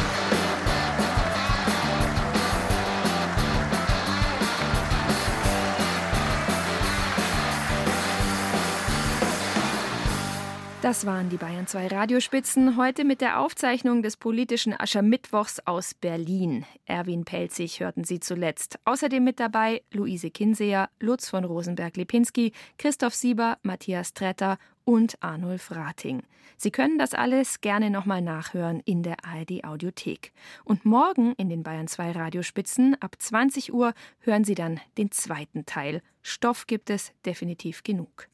[10.82, 16.64] Das waren die Bayern 2 Radiospitzen, heute mit der Aufzeichnung des politischen Aschermittwochs aus Berlin.
[16.86, 18.78] Erwin Pelzig hörten Sie zuletzt.
[18.86, 24.56] Außerdem mit dabei Luise Kinseer, Lutz von Rosenberg-Lipinski, Christoph Sieber, Matthias Tretter
[24.86, 26.22] und Arnulf Rating.
[26.56, 30.32] Sie können das alles gerne nochmal nachhören in der ARD Audiothek.
[30.64, 35.66] Und morgen in den Bayern 2 Radiospitzen ab 20 Uhr hören Sie dann den zweiten
[35.66, 36.00] Teil.
[36.22, 38.30] Stoff gibt es definitiv genug.